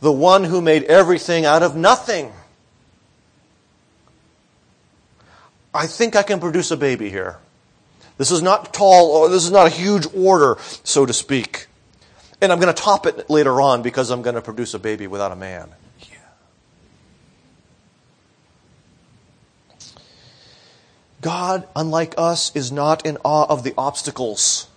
The 0.00 0.10
one 0.10 0.44
who 0.44 0.62
made 0.62 0.84
everything 0.84 1.44
out 1.44 1.62
of 1.62 1.76
nothing. 1.76 2.32
I 5.72 5.86
think 5.86 6.16
I 6.16 6.22
can 6.22 6.40
produce 6.40 6.70
a 6.70 6.76
baby 6.76 7.10
here. 7.10 7.38
This 8.18 8.30
is 8.30 8.42
not 8.42 8.74
tall, 8.74 9.10
or 9.12 9.28
this 9.28 9.44
is 9.44 9.50
not 9.50 9.66
a 9.66 9.70
huge 9.70 10.06
order, 10.14 10.58
so 10.84 11.06
to 11.06 11.12
speak. 11.12 11.68
And 12.42 12.52
I'm 12.52 12.60
going 12.60 12.74
to 12.74 12.82
top 12.82 13.06
it 13.06 13.30
later 13.30 13.60
on 13.60 13.82
because 13.82 14.10
I'm 14.10 14.22
going 14.22 14.34
to 14.34 14.42
produce 14.42 14.74
a 14.74 14.78
baby 14.78 15.06
without 15.06 15.32
a 15.32 15.36
man. 15.36 15.70
Yeah. 16.00 16.18
God, 21.20 21.68
unlike 21.76 22.14
us, 22.18 22.54
is 22.56 22.72
not 22.72 23.06
in 23.06 23.18
awe 23.24 23.46
of 23.48 23.62
the 23.62 23.74
obstacles. 23.78 24.68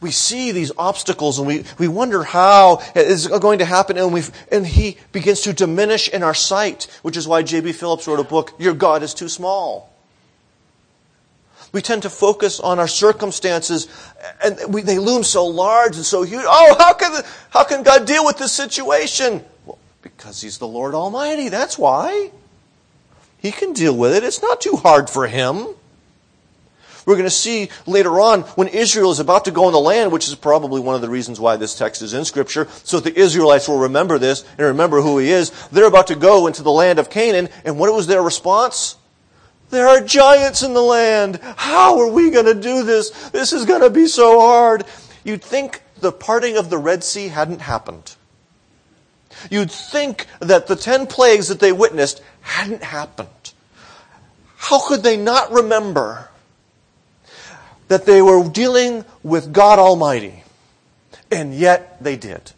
We 0.00 0.10
see 0.12 0.52
these 0.52 0.70
obstacles 0.78 1.38
and 1.38 1.48
we, 1.48 1.64
we 1.78 1.88
wonder 1.88 2.22
how 2.22 2.80
it's 2.94 3.26
going 3.26 3.58
to 3.58 3.64
happen 3.64 3.98
and, 3.98 4.12
we 4.12 4.22
and 4.52 4.66
he 4.66 4.96
begins 5.10 5.40
to 5.42 5.52
diminish 5.52 6.08
in 6.08 6.22
our 6.22 6.34
sight, 6.34 6.84
which 7.02 7.16
is 7.16 7.26
why 7.26 7.42
J.B. 7.42 7.72
Phillips 7.72 8.06
wrote 8.06 8.20
a 8.20 8.24
book, 8.24 8.52
Your 8.58 8.74
God 8.74 9.02
is 9.02 9.12
Too 9.12 9.28
Small. 9.28 9.87
We 11.72 11.82
tend 11.82 12.02
to 12.02 12.10
focus 12.10 12.60
on 12.60 12.78
our 12.78 12.88
circumstances 12.88 13.88
and 14.42 14.58
we, 14.72 14.82
they 14.82 14.98
loom 14.98 15.22
so 15.22 15.46
large 15.46 15.96
and 15.96 16.04
so 16.04 16.22
huge. 16.22 16.44
Oh, 16.46 16.76
how 16.78 16.94
can, 16.94 17.22
how 17.50 17.64
can 17.64 17.82
God 17.82 18.06
deal 18.06 18.24
with 18.24 18.38
this 18.38 18.52
situation? 18.52 19.44
Well, 19.66 19.78
because 20.02 20.40
He's 20.40 20.58
the 20.58 20.66
Lord 20.66 20.94
Almighty. 20.94 21.48
That's 21.48 21.78
why. 21.78 22.30
He 23.38 23.52
can 23.52 23.72
deal 23.72 23.96
with 23.96 24.14
it. 24.14 24.24
It's 24.24 24.42
not 24.42 24.60
too 24.60 24.76
hard 24.76 25.08
for 25.10 25.26
Him. 25.26 25.68
We're 27.08 27.14
going 27.14 27.24
to 27.24 27.30
see 27.30 27.70
later 27.86 28.20
on 28.20 28.42
when 28.42 28.68
Israel 28.68 29.10
is 29.10 29.18
about 29.18 29.46
to 29.46 29.50
go 29.50 29.66
in 29.66 29.72
the 29.72 29.80
land, 29.80 30.12
which 30.12 30.28
is 30.28 30.34
probably 30.34 30.78
one 30.78 30.94
of 30.94 31.00
the 31.00 31.08
reasons 31.08 31.40
why 31.40 31.56
this 31.56 31.74
text 31.74 32.02
is 32.02 32.12
in 32.12 32.26
Scripture, 32.26 32.68
so 32.84 33.00
that 33.00 33.14
the 33.14 33.18
Israelites 33.18 33.66
will 33.66 33.78
remember 33.78 34.18
this 34.18 34.44
and 34.58 34.66
remember 34.66 35.00
who 35.00 35.16
He 35.16 35.30
is. 35.30 35.50
They're 35.68 35.86
about 35.86 36.08
to 36.08 36.14
go 36.14 36.48
into 36.48 36.62
the 36.62 36.70
land 36.70 36.98
of 36.98 37.08
Canaan, 37.08 37.48
and 37.64 37.78
what 37.78 37.90
was 37.94 38.08
their 38.08 38.20
response? 38.20 38.96
There 39.70 39.86
are 39.86 40.00
giants 40.00 40.62
in 40.62 40.72
the 40.72 40.82
land. 40.82 41.40
How 41.56 41.98
are 41.98 42.10
we 42.10 42.30
going 42.30 42.46
to 42.46 42.54
do 42.54 42.84
this? 42.84 43.10
This 43.30 43.52
is 43.52 43.64
going 43.64 43.82
to 43.82 43.90
be 43.90 44.06
so 44.06 44.40
hard. 44.40 44.84
You'd 45.24 45.42
think 45.42 45.82
the 46.00 46.12
parting 46.12 46.56
of 46.56 46.70
the 46.70 46.78
Red 46.78 47.04
Sea 47.04 47.28
hadn't 47.28 47.60
happened. 47.60 48.14
You'd 49.50 49.70
think 49.70 50.26
that 50.40 50.66
the 50.66 50.76
ten 50.76 51.06
plagues 51.06 51.48
that 51.48 51.60
they 51.60 51.72
witnessed 51.72 52.22
hadn't 52.40 52.82
happened. 52.82 53.28
How 54.56 54.86
could 54.86 55.02
they 55.02 55.16
not 55.16 55.52
remember 55.52 56.28
that 57.88 58.06
they 58.06 58.20
were 58.22 58.48
dealing 58.48 59.04
with 59.22 59.52
God 59.52 59.78
Almighty? 59.78 60.44
And 61.30 61.54
yet 61.54 62.02
they 62.02 62.16
did. 62.16 62.52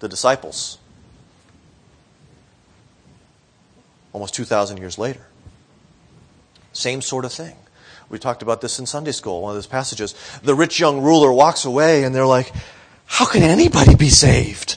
The 0.00 0.08
disciples 0.08 0.78
almost 4.18 4.34
2,000 4.34 4.78
years 4.78 4.98
later. 4.98 5.24
Same 6.72 7.00
sort 7.00 7.24
of 7.24 7.32
thing. 7.32 7.54
We 8.10 8.18
talked 8.18 8.42
about 8.42 8.60
this 8.60 8.80
in 8.80 8.86
Sunday 8.86 9.12
school, 9.12 9.42
one 9.42 9.50
of 9.50 9.56
those 9.56 9.68
passages. 9.68 10.12
The 10.42 10.56
rich 10.56 10.80
young 10.80 11.02
ruler 11.02 11.32
walks 11.32 11.64
away 11.64 12.02
and 12.02 12.12
they're 12.12 12.26
like, 12.26 12.52
How 13.06 13.26
can 13.26 13.44
anybody 13.44 13.94
be 13.94 14.08
saved? 14.08 14.76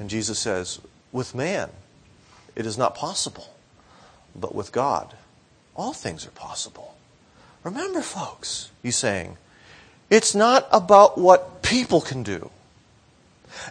And 0.00 0.10
Jesus 0.10 0.40
says, 0.40 0.80
With 1.12 1.32
man, 1.32 1.70
it 2.56 2.66
is 2.66 2.76
not 2.76 2.96
possible, 2.96 3.54
but 4.34 4.52
with 4.52 4.72
God, 4.72 5.14
all 5.76 5.92
things 5.92 6.26
are 6.26 6.30
possible. 6.30 6.96
Remember, 7.62 8.02
folks, 8.02 8.72
he's 8.82 8.96
saying, 8.96 9.36
it's 10.10 10.34
not 10.34 10.66
about 10.72 11.18
what 11.18 11.62
people 11.62 12.00
can 12.00 12.24
do. 12.24 12.50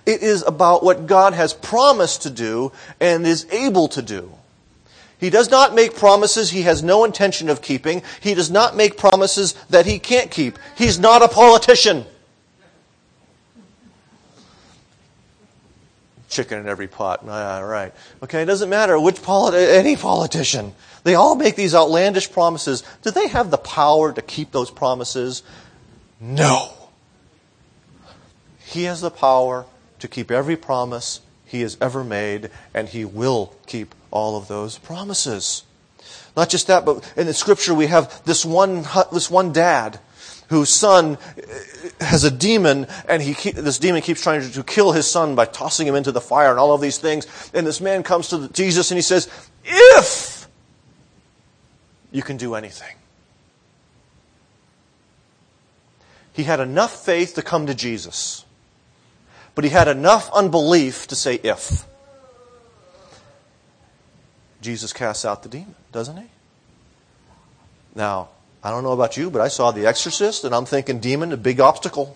It 0.05 0.21
is 0.21 0.43
about 0.43 0.83
what 0.83 1.07
God 1.07 1.33
has 1.33 1.53
promised 1.53 2.23
to 2.23 2.29
do 2.29 2.71
and 2.99 3.25
is 3.25 3.45
able 3.51 3.87
to 3.89 4.01
do. 4.01 4.31
He 5.19 5.29
does 5.29 5.49
not 5.49 5.73
make 5.73 5.95
promises 5.95 6.51
he 6.51 6.61
has 6.63 6.83
no 6.83 7.03
intention 7.03 7.49
of 7.49 7.61
keeping. 7.61 8.03
He 8.21 8.33
does 8.35 8.51
not 8.51 8.75
make 8.75 8.97
promises 8.97 9.53
that 9.69 9.85
he 9.85 9.97
can't 9.97 10.29
keep. 10.29 10.59
He's 10.77 10.99
not 10.99 11.23
a 11.23 11.27
politician. 11.27 12.05
Chicken 16.29 16.59
in 16.59 16.67
every 16.67 16.87
pot. 16.87 17.21
Ah, 17.27 17.59
right. 17.59 17.93
Okay, 18.21 18.43
it 18.43 18.45
doesn't 18.45 18.69
matter 18.69 18.99
which 18.99 19.15
politi- 19.15 19.75
any 19.75 19.95
politician. 19.95 20.75
They 21.03 21.15
all 21.15 21.35
make 21.35 21.55
these 21.55 21.73
outlandish 21.73 22.31
promises. 22.31 22.83
Do 23.01 23.11
they 23.11 23.29
have 23.29 23.49
the 23.49 23.57
power 23.57 24.11
to 24.11 24.21
keep 24.21 24.51
those 24.51 24.69
promises? 24.69 25.41
No. 26.19 26.76
He 28.67 28.83
has 28.83 28.99
the 28.99 29.09
power 29.09 29.65
to 29.99 30.09
keep 30.09 30.29
every 30.29 30.57
promise 30.57 31.21
he 31.45 31.61
has 31.61 31.77
ever 31.79 32.03
made, 32.03 32.49
and 32.73 32.89
he 32.89 33.05
will 33.05 33.53
keep 33.65 33.95
all 34.11 34.35
of 34.35 34.49
those 34.49 34.77
promises. 34.77 35.63
Not 36.35 36.49
just 36.49 36.67
that, 36.67 36.83
but 36.83 37.09
in 37.15 37.27
the 37.27 37.33
scripture 37.33 37.73
we 37.73 37.87
have 37.87 38.21
this 38.25 38.43
one, 38.45 38.85
this 39.13 39.31
one 39.31 39.53
dad 39.53 40.01
whose 40.49 40.69
son 40.69 41.15
uh, 41.15 42.03
has 42.03 42.25
a 42.25 42.31
demon, 42.31 42.87
and 43.07 43.21
he 43.21 43.51
this 43.51 43.79
demon 43.79 44.01
keeps 44.01 44.21
trying 44.21 44.51
to 44.51 44.63
kill 44.63 44.91
his 44.91 45.09
son 45.09 45.33
by 45.33 45.45
tossing 45.45 45.87
him 45.87 45.95
into 45.95 46.11
the 46.11 46.19
fire 46.19 46.51
and 46.51 46.59
all 46.59 46.73
of 46.73 46.81
these 46.81 46.97
things. 46.97 47.25
And 47.53 47.65
this 47.65 47.79
man 47.79 48.03
comes 48.03 48.27
to 48.29 48.49
Jesus 48.49 48.91
and 48.91 48.97
he 48.97 49.01
says, 49.01 49.29
If 49.63 50.49
you 52.11 52.21
can 52.21 52.35
do 52.35 52.55
anything. 52.55 52.95
He 56.33 56.43
had 56.43 56.59
enough 56.59 57.05
faith 57.05 57.33
to 57.35 57.41
come 57.41 57.65
to 57.67 57.73
Jesus, 57.73 58.45
but 59.57 59.63
he 59.63 59.71
had 59.71 59.87
enough 59.87 60.29
unbelief 60.33 61.07
to 61.07 61.15
say, 61.15 61.39
If. 61.41 61.87
Jesus 64.61 64.93
casts 64.93 65.25
out 65.25 65.41
the 65.41 65.49
demon, 65.49 65.73
doesn't 65.91 66.15
he? 66.15 66.27
Now, 67.95 68.29
I 68.63 68.69
don't 68.69 68.83
know 68.83 68.91
about 68.91 69.17
you, 69.17 69.31
but 69.31 69.41
I 69.41 69.47
saw 69.47 69.71
The 69.71 69.87
Exorcist 69.87 70.43
and 70.43 70.53
I'm 70.53 70.65
thinking 70.65 70.99
demon, 70.99 71.31
a 71.31 71.37
big 71.37 71.59
obstacle. 71.59 72.15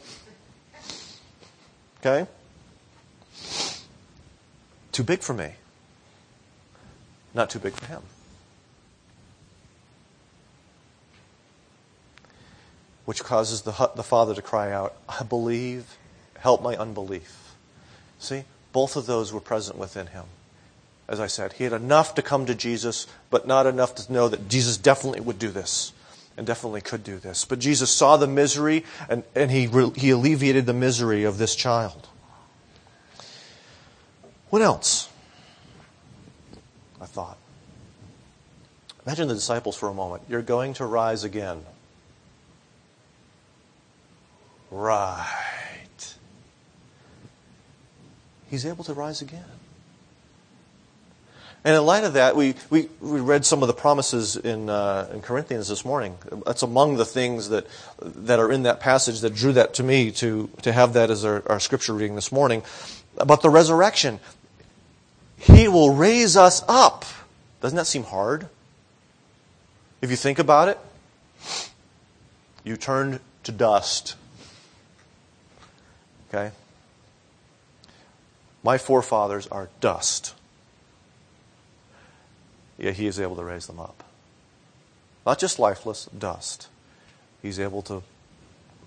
Okay? 2.00 2.30
Too 4.92 5.04
big 5.04 5.22
for 5.22 5.34
me. 5.34 5.54
Not 7.34 7.50
too 7.50 7.58
big 7.58 7.74
for 7.74 7.88
him. 7.88 8.04
Which 13.06 13.24
causes 13.24 13.64
the, 13.64 13.90
the 13.96 14.04
father 14.04 14.36
to 14.36 14.44
cry 14.44 14.72
out, 14.72 14.94
I 15.10 15.24
believe, 15.24 15.98
help 16.42 16.62
my 16.62 16.76
unbelief. 16.76 17.54
See? 18.20 18.44
Both 18.74 18.96
of 18.96 19.06
those 19.06 19.34
were 19.34 19.40
present 19.40 19.78
within 19.78 20.08
him. 20.08 20.26
As 21.08 21.20
I 21.20 21.28
said, 21.28 21.54
he 21.54 21.66
had 21.66 21.74
enough 21.74 22.16
to 22.16 22.22
come 22.22 22.46
to 22.46 22.56
Jesus, 22.56 23.06
but 23.30 23.46
not 23.46 23.66
enough 23.66 23.96
to 23.96 24.14
know 24.14 24.30
that 24.30 24.48
Jesus 24.48 24.78
definitely 24.78 25.20
would 25.22 25.40
do 25.40 25.50
this 25.50 25.92
and 26.38 26.48
definitely 26.48 26.82
could 26.82 27.04
do 27.04 27.18
this. 27.18 27.44
But 27.44 27.60
Jesus 27.60 27.92
saw 27.92 28.18
the 28.18 28.28
misery 28.28 28.86
and, 29.10 29.24
and 29.36 29.52
he, 29.52 29.68
he 29.96 30.12
alleviated 30.12 30.66
the 30.66 30.74
misery 30.74 31.26
of 31.26 31.38
this 31.38 31.56
child. 31.56 32.08
What 34.50 34.62
else? 34.62 35.10
I 37.02 37.06
thought. 37.06 37.38
Imagine 39.06 39.28
the 39.28 39.34
disciples 39.34 39.76
for 39.76 39.90
a 39.90 39.94
moment. 39.94 40.24
You're 40.30 40.42
going 40.42 40.76
to 40.76 40.86
rise 40.86 41.24
again. 41.24 41.64
Right. 44.70 45.70
He's 48.52 48.66
able 48.66 48.84
to 48.84 48.94
rise 48.94 49.22
again. 49.22 49.46
And 51.64 51.74
in 51.74 51.86
light 51.86 52.04
of 52.04 52.14
that, 52.14 52.36
we, 52.36 52.56
we, 52.70 52.90
we 53.00 53.22
read 53.22 53.46
some 53.46 53.62
of 53.62 53.68
the 53.68 53.74
promises 53.74 54.36
in, 54.36 54.70
uh, 54.70 55.10
in 55.14 55.22
Corinthians 55.22 55.70
this 55.70 55.86
morning. 55.86 56.18
That's 56.46 56.62
among 56.62 56.98
the 56.98 57.06
things 57.06 57.48
that, 57.48 57.66
that 58.02 58.40
are 58.40 58.52
in 58.52 58.64
that 58.64 58.82
passage 58.82 59.22
that 59.22 59.36
drew 59.36 59.54
that 59.54 59.76
to 59.76 59.84
me 59.84 60.12
to, 60.12 60.50
to 60.64 60.74
have 60.74 60.94
that 60.94 61.10
as 61.10 61.24
our, 61.24 61.44
our 61.50 61.62
scripture 61.62 61.94
reading 61.94 62.16
this 62.16 62.32
morning. 62.32 62.62
About 63.18 63.42
the 63.42 63.50
resurrection. 63.50 64.20
He 65.38 65.70
will 65.70 65.94
raise 65.94 66.36
us 66.36 66.62
up. 66.68 67.06
Doesn't 67.62 67.78
that 67.78 67.88
seem 67.88 68.04
hard? 68.04 68.50
If 70.02 70.10
you 70.10 70.18
think 70.18 70.40
about 70.40 70.68
it, 70.68 70.80
you 72.66 72.76
turn 72.76 73.22
to 73.44 73.52
dust. 73.54 74.16
Okay? 76.30 76.52
My 78.64 78.78
forefathers 78.78 79.48
are 79.48 79.70
dust 79.80 80.34
yet 82.82 82.96
he 82.96 83.08
is 83.08 83.20
able 83.20 83.36
to 83.36 83.44
raise 83.44 83.68
them 83.68 83.80
up. 83.80 84.04
Not 85.26 85.40
just 85.40 85.60
lifeless, 85.60 86.06
dust. 86.18 86.68
He's 87.42 87.60
able 87.60 87.84
to 87.84 88.02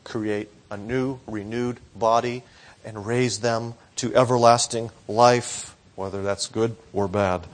create 0.03 0.51
a 0.71 0.77
new, 0.77 1.21
renewed 1.27 1.79
body 1.95 2.43
and 2.85 3.07
raise 3.07 3.39
them 3.39 3.75
to 3.97 4.15
everlasting 4.15 4.91
life, 5.07 5.77
whether 5.95 6.23
that's 6.23 6.49
good 6.49 6.77
or 6.93 7.07
bad, 7.07 7.47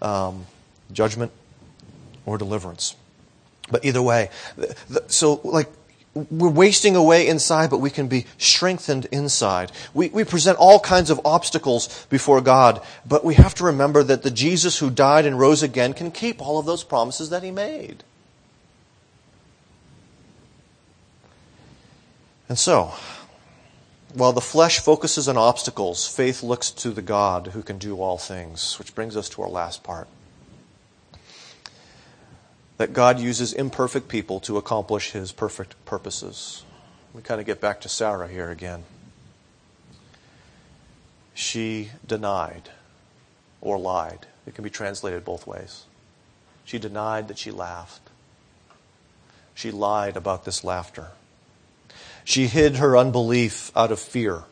um, 0.00 0.46
judgment 0.92 1.32
or 2.24 2.38
deliverance. 2.38 2.94
But 3.70 3.84
either 3.84 4.00
way, 4.00 4.30
so 5.08 5.40
like 5.42 5.68
we're 6.14 6.50
wasting 6.50 6.96
away 6.96 7.28
inside, 7.28 7.70
but 7.70 7.78
we 7.78 7.90
can 7.90 8.08
be 8.08 8.26
strengthened 8.36 9.06
inside. 9.12 9.70
We, 9.94 10.08
we 10.08 10.24
present 10.24 10.58
all 10.58 10.80
kinds 10.80 11.08
of 11.08 11.20
obstacles 11.24 12.06
before 12.10 12.40
God, 12.40 12.82
but 13.06 13.24
we 13.24 13.34
have 13.34 13.54
to 13.56 13.64
remember 13.64 14.02
that 14.02 14.22
the 14.22 14.30
Jesus 14.30 14.78
who 14.78 14.90
died 14.90 15.24
and 15.24 15.38
rose 15.38 15.62
again 15.62 15.92
can 15.92 16.10
keep 16.10 16.40
all 16.40 16.58
of 16.58 16.66
those 16.66 16.82
promises 16.82 17.30
that 17.30 17.44
he 17.44 17.52
made. 17.52 18.02
And 22.48 22.58
so, 22.58 22.92
while 24.12 24.32
the 24.32 24.40
flesh 24.40 24.80
focuses 24.80 25.28
on 25.28 25.36
obstacles, 25.36 26.08
faith 26.08 26.42
looks 26.42 26.72
to 26.72 26.90
the 26.90 27.02
God 27.02 27.48
who 27.48 27.62
can 27.62 27.78
do 27.78 28.00
all 28.00 28.18
things, 28.18 28.76
which 28.80 28.96
brings 28.96 29.16
us 29.16 29.28
to 29.30 29.42
our 29.42 29.48
last 29.48 29.84
part 29.84 30.08
that 32.80 32.94
God 32.94 33.20
uses 33.20 33.52
imperfect 33.52 34.08
people 34.08 34.40
to 34.40 34.56
accomplish 34.56 35.10
his 35.10 35.32
perfect 35.32 35.74
purposes. 35.84 36.64
We 37.12 37.20
kind 37.20 37.38
of 37.38 37.46
get 37.46 37.60
back 37.60 37.82
to 37.82 37.90
Sarah 37.90 38.26
here 38.26 38.48
again. 38.48 38.84
She 41.34 41.90
denied 42.06 42.70
or 43.60 43.78
lied. 43.78 44.28
It 44.46 44.54
can 44.54 44.64
be 44.64 44.70
translated 44.70 45.26
both 45.26 45.46
ways. 45.46 45.84
She 46.64 46.78
denied 46.78 47.28
that 47.28 47.36
she 47.36 47.50
laughed. 47.50 48.08
She 49.52 49.70
lied 49.70 50.16
about 50.16 50.46
this 50.46 50.64
laughter. 50.64 51.08
She 52.24 52.46
hid 52.46 52.76
her 52.76 52.96
unbelief 52.96 53.70
out 53.76 53.92
of 53.92 54.00
fear. 54.00 54.44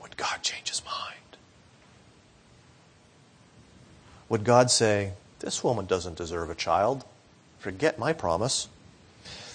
Would 0.00 0.16
God 0.16 0.38
change 0.40 0.70
his 0.70 0.82
mind? 0.86 1.36
Would 4.30 4.44
God 4.44 4.70
say, 4.70 5.12
this 5.40 5.62
woman 5.62 5.86
doesn't 5.86 6.16
deserve 6.16 6.50
a 6.50 6.54
child. 6.54 7.04
Forget 7.58 7.98
my 7.98 8.12
promise. 8.12 8.68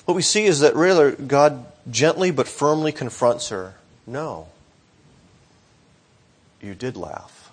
What 0.06 0.16
we 0.16 0.22
see 0.22 0.46
is 0.46 0.60
that 0.60 0.76
rather 0.76 1.12
God 1.12 1.66
gently 1.90 2.32
but 2.32 2.48
firmly 2.48 2.92
confronts 2.92 3.50
her. 3.50 3.76
No. 4.06 4.48
You 6.62 6.74
did 6.74 6.96
laugh. 6.96 7.52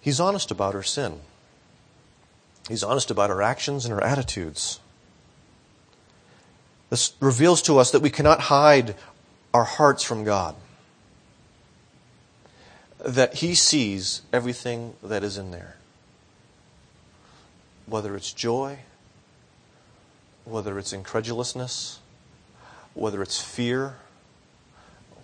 He's 0.00 0.20
honest 0.20 0.50
about 0.50 0.74
her 0.74 0.82
sin. 0.82 1.20
He's 2.68 2.84
honest 2.84 3.10
about 3.10 3.30
her 3.30 3.42
actions 3.42 3.84
and 3.84 3.92
her 3.92 4.02
attitudes. 4.02 4.80
This 6.90 7.14
reveals 7.20 7.62
to 7.62 7.78
us 7.78 7.90
that 7.90 8.00
we 8.00 8.10
cannot 8.10 8.40
hide 8.40 8.94
our 9.52 9.64
hearts 9.64 10.02
from 10.02 10.24
God 10.24 10.54
that 13.04 13.34
He 13.34 13.54
sees 13.54 14.22
everything 14.32 14.94
that 15.02 15.22
is 15.22 15.36
in 15.36 15.50
there. 15.50 15.76
Whether 17.86 18.16
it's 18.16 18.32
joy, 18.32 18.78
whether 20.44 20.78
it's 20.78 20.92
incredulousness, 20.92 22.00
whether 22.94 23.22
it's 23.22 23.42
fear, 23.42 23.96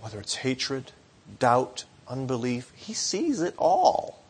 whether 0.01 0.21
it's 0.21 0.37
hatred, 0.37 0.93
doubt, 1.38 1.85
unbelief, 2.07 2.71
He 2.77 2.93
sees 2.93 3.40
it 3.40 3.55
all. 3.57 4.23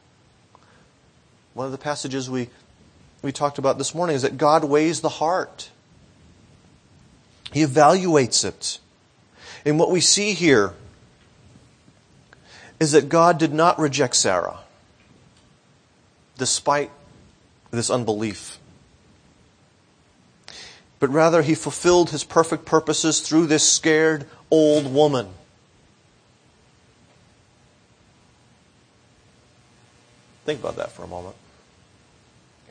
One 1.54 1.66
of 1.66 1.72
the 1.72 1.78
passages 1.78 2.30
we, 2.30 2.50
we 3.22 3.32
talked 3.32 3.58
about 3.58 3.78
this 3.78 3.94
morning 3.94 4.14
is 4.14 4.22
that 4.22 4.38
God 4.38 4.62
weighs 4.62 5.00
the 5.00 5.08
heart. 5.08 5.70
He 7.52 7.64
evaluates 7.64 8.44
it. 8.44 8.78
And 9.64 9.76
what 9.76 9.90
we 9.90 10.00
see 10.00 10.34
here 10.34 10.74
is 12.80 12.92
that 12.92 13.10
God 13.10 13.38
did 13.38 13.52
not 13.52 13.78
reject 13.78 14.16
Sarah 14.16 14.60
despite 16.38 16.90
this 17.70 17.90
unbelief. 17.90 18.58
But 20.98 21.10
rather, 21.10 21.42
he 21.42 21.54
fulfilled 21.54 22.10
his 22.10 22.24
perfect 22.24 22.64
purposes 22.64 23.20
through 23.20 23.46
this 23.46 23.68
scared 23.68 24.26
old 24.50 24.92
woman. 24.92 25.28
Think 30.46 30.60
about 30.60 30.76
that 30.76 30.90
for 30.90 31.04
a 31.04 31.06
moment. 31.06 31.36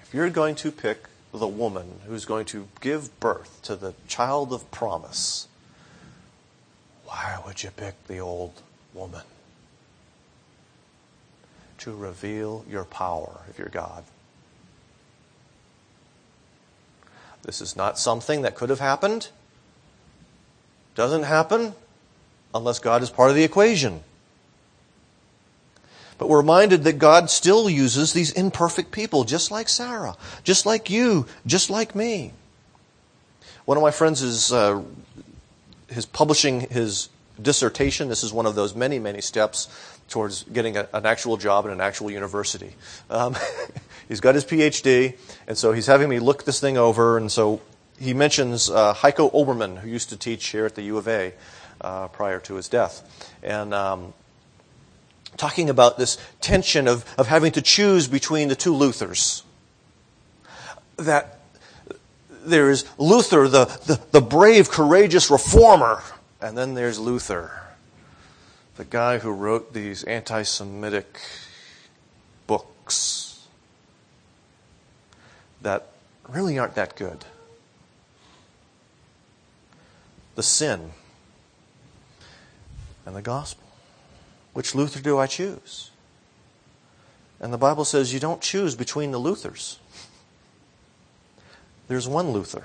If 0.01 0.13
you're 0.13 0.29
going 0.31 0.55
to 0.55 0.71
pick 0.71 1.05
the 1.31 1.47
woman 1.47 2.01
who's 2.07 2.25
going 2.25 2.45
to 2.45 2.67
give 2.81 3.19
birth 3.19 3.59
to 3.63 3.75
the 3.75 3.93
child 4.07 4.51
of 4.51 4.69
promise, 4.71 5.47
Why 7.05 7.39
would 7.45 7.63
you 7.63 7.71
pick 7.71 8.07
the 8.07 8.19
old 8.19 8.61
woman? 8.93 9.21
To 11.79 11.95
reveal 11.95 12.65
your 12.69 12.83
power 12.83 13.41
if 13.49 13.57
you're 13.57 13.69
God. 13.69 14.03
This 17.43 17.61
is 17.61 17.75
not 17.75 17.97
something 17.97 18.41
that 18.41 18.55
could 18.55 18.69
have 18.69 18.81
happened. 18.81 19.29
Doesn't 20.95 21.23
happen 21.23 21.73
unless 22.53 22.79
God 22.79 23.01
is 23.01 23.09
part 23.09 23.29
of 23.29 23.37
the 23.37 23.43
equation. 23.45 24.03
But 26.17 26.27
we're 26.27 26.37
reminded 26.37 26.83
that 26.83 26.99
God 26.99 27.29
still 27.29 27.69
uses 27.69 28.11
these 28.11 28.33
imperfect 28.33 28.91
people, 28.91 29.23
just 29.23 29.49
like 29.49 29.69
Sarah, 29.69 30.17
just 30.43 30.65
like 30.65 30.89
you, 30.89 31.27
just 31.45 31.69
like 31.69 31.95
me. 31.95 32.33
One 33.63 33.77
of 33.77 33.83
my 33.83 33.91
friends 33.91 34.21
is, 34.21 34.51
uh, 34.51 34.83
is 35.87 36.05
publishing 36.05 36.61
his 36.69 37.07
dissertation. 37.41 38.09
This 38.09 38.23
is 38.23 38.33
one 38.33 38.45
of 38.45 38.55
those 38.55 38.75
many, 38.75 38.99
many 38.99 39.21
steps 39.21 39.69
towards 40.09 40.43
getting 40.43 40.77
a, 40.77 40.87
an 40.93 41.05
actual 41.05 41.37
job 41.37 41.65
at 41.65 41.71
an 41.71 41.81
actual 41.81 42.11
university. 42.11 42.75
Um, 43.09 43.35
he's 44.07 44.19
got 44.19 44.35
his 44.35 44.45
PhD, 44.45 45.17
and 45.47 45.57
so 45.57 45.71
he's 45.71 45.87
having 45.87 46.09
me 46.09 46.19
look 46.19 46.45
this 46.45 46.59
thing 46.59 46.77
over. 46.77 47.17
And 47.17 47.31
so 47.31 47.61
he 47.99 48.13
mentions 48.13 48.69
uh, 48.69 48.93
Heiko 48.93 49.31
Oberman, 49.33 49.79
who 49.79 49.89
used 49.89 50.09
to 50.09 50.17
teach 50.17 50.47
here 50.47 50.65
at 50.65 50.75
the 50.75 50.81
U 50.83 50.97
of 50.97 51.07
A 51.07 51.33
uh, 51.81 52.07
prior 52.09 52.39
to 52.41 52.55
his 52.55 52.67
death. 52.67 53.29
And 53.43 53.73
um, 53.73 54.13
talking 55.37 55.69
about 55.69 55.97
this 55.97 56.17
tension 56.41 56.87
of, 56.87 57.05
of 57.17 57.27
having 57.27 57.51
to 57.53 57.61
choose 57.61 58.07
between 58.07 58.49
the 58.49 58.55
two 58.55 58.73
Luthers. 58.73 59.43
That 60.97 61.39
there 62.43 62.69
is 62.69 62.85
Luther, 62.97 63.47
the, 63.47 63.65
the, 63.65 64.01
the 64.11 64.21
brave, 64.21 64.69
courageous 64.69 65.29
reformer, 65.29 66.01
and 66.41 66.57
then 66.57 66.73
there's 66.73 66.99
Luther, 66.99 67.58
the 68.79 68.85
guy 68.85 69.17
who 69.17 69.29
wrote 69.29 69.73
these 69.73 70.05
anti 70.05 70.41
Semitic 70.41 71.19
books 72.47 73.45
that 75.61 75.87
really 76.29 76.57
aren't 76.57 76.75
that 76.75 76.95
good. 76.95 77.25
The 80.35 80.43
sin 80.43 80.91
and 83.05 83.17
the 83.17 83.21
gospel. 83.21 83.67
Which 84.53 84.73
Luther 84.73 85.01
do 85.01 85.17
I 85.17 85.27
choose? 85.27 85.91
And 87.41 87.51
the 87.51 87.57
Bible 87.57 87.83
says 87.83 88.13
you 88.13 88.21
don't 88.21 88.41
choose 88.41 88.75
between 88.75 89.11
the 89.11 89.19
Luthers. 89.19 89.79
There's 91.89 92.07
one 92.07 92.31
Luther. 92.31 92.63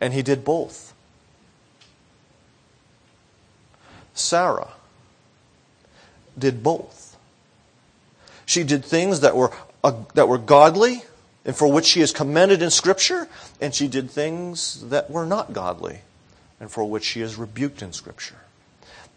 And 0.00 0.12
he 0.12 0.22
did 0.22 0.44
both. 0.44 0.93
Sarah 4.14 4.72
did 6.38 6.62
both. 6.62 7.16
She 8.46 8.64
did 8.64 8.84
things 8.84 9.20
that 9.20 9.36
were, 9.36 9.52
uh, 9.82 9.92
that 10.14 10.28
were 10.28 10.38
godly 10.38 11.02
and 11.44 11.54
for 11.54 11.70
which 11.70 11.84
she 11.84 12.00
is 12.00 12.10
commended 12.10 12.62
in 12.62 12.70
Scripture, 12.70 13.28
and 13.60 13.74
she 13.74 13.86
did 13.86 14.10
things 14.10 14.88
that 14.88 15.10
were 15.10 15.26
not 15.26 15.52
godly 15.52 16.00
and 16.58 16.70
for 16.70 16.84
which 16.84 17.04
she 17.04 17.20
is 17.20 17.36
rebuked 17.36 17.82
in 17.82 17.92
Scripture. 17.92 18.38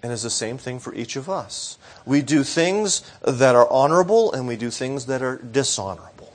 And 0.03 0.12
it's 0.12 0.23
the 0.23 0.29
same 0.29 0.57
thing 0.57 0.79
for 0.79 0.93
each 0.93 1.15
of 1.15 1.29
us. 1.29 1.77
We 2.05 2.21
do 2.21 2.43
things 2.43 3.10
that 3.21 3.55
are 3.55 3.69
honorable 3.71 4.31
and 4.31 4.47
we 4.47 4.55
do 4.55 4.69
things 4.69 5.05
that 5.05 5.21
are 5.21 5.38
dishonorable. 5.38 6.33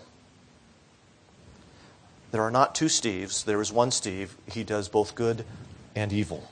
There 2.33 2.42
are 2.42 2.51
not 2.51 2.75
two 2.75 2.87
Steves, 2.87 3.44
there 3.44 3.61
is 3.61 3.72
one 3.72 3.90
Steve. 3.90 4.37
He 4.51 4.64
does 4.64 4.88
both 4.88 5.14
good 5.14 5.44
and 5.94 6.12
evil. 6.12 6.48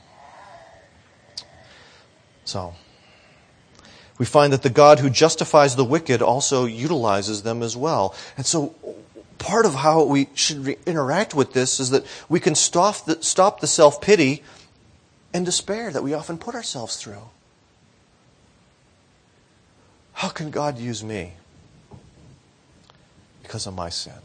So, 2.51 2.73
we 4.17 4.25
find 4.25 4.51
that 4.51 4.61
the 4.61 4.69
God 4.69 4.99
who 4.99 5.09
justifies 5.09 5.77
the 5.77 5.85
wicked 5.85 6.21
also 6.21 6.65
utilizes 6.65 7.43
them 7.43 7.63
as 7.63 7.77
well. 7.77 8.13
And 8.35 8.45
so, 8.45 8.75
part 9.37 9.65
of 9.65 9.73
how 9.73 10.03
we 10.03 10.27
should 10.33 10.65
re- 10.65 10.77
interact 10.85 11.33
with 11.33 11.53
this 11.53 11.79
is 11.79 11.91
that 11.91 12.05
we 12.27 12.41
can 12.41 12.53
stop 12.53 13.05
the, 13.05 13.23
stop 13.23 13.61
the 13.61 13.67
self 13.67 14.01
pity 14.01 14.43
and 15.33 15.45
despair 15.45 15.91
that 15.91 16.03
we 16.03 16.13
often 16.13 16.37
put 16.37 16.53
ourselves 16.53 16.97
through. 16.97 17.29
How 20.11 20.27
can 20.27 20.51
God 20.51 20.77
use 20.77 21.01
me? 21.01 21.35
Because 23.43 23.65
of 23.65 23.73
my 23.73 23.87
sin. 23.87 24.21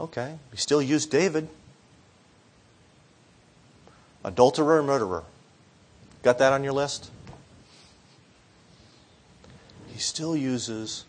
Okay, 0.00 0.34
he 0.50 0.56
still 0.56 0.82
used 0.82 1.12
David. 1.12 1.48
Adulterer 4.26 4.82
murderer. 4.82 5.24
Got 6.22 6.36
that 6.38 6.52
on 6.52 6.62
your 6.62 6.74
list? 6.74 7.10
He 9.88 9.98
still 9.98 10.36
uses 10.36 11.06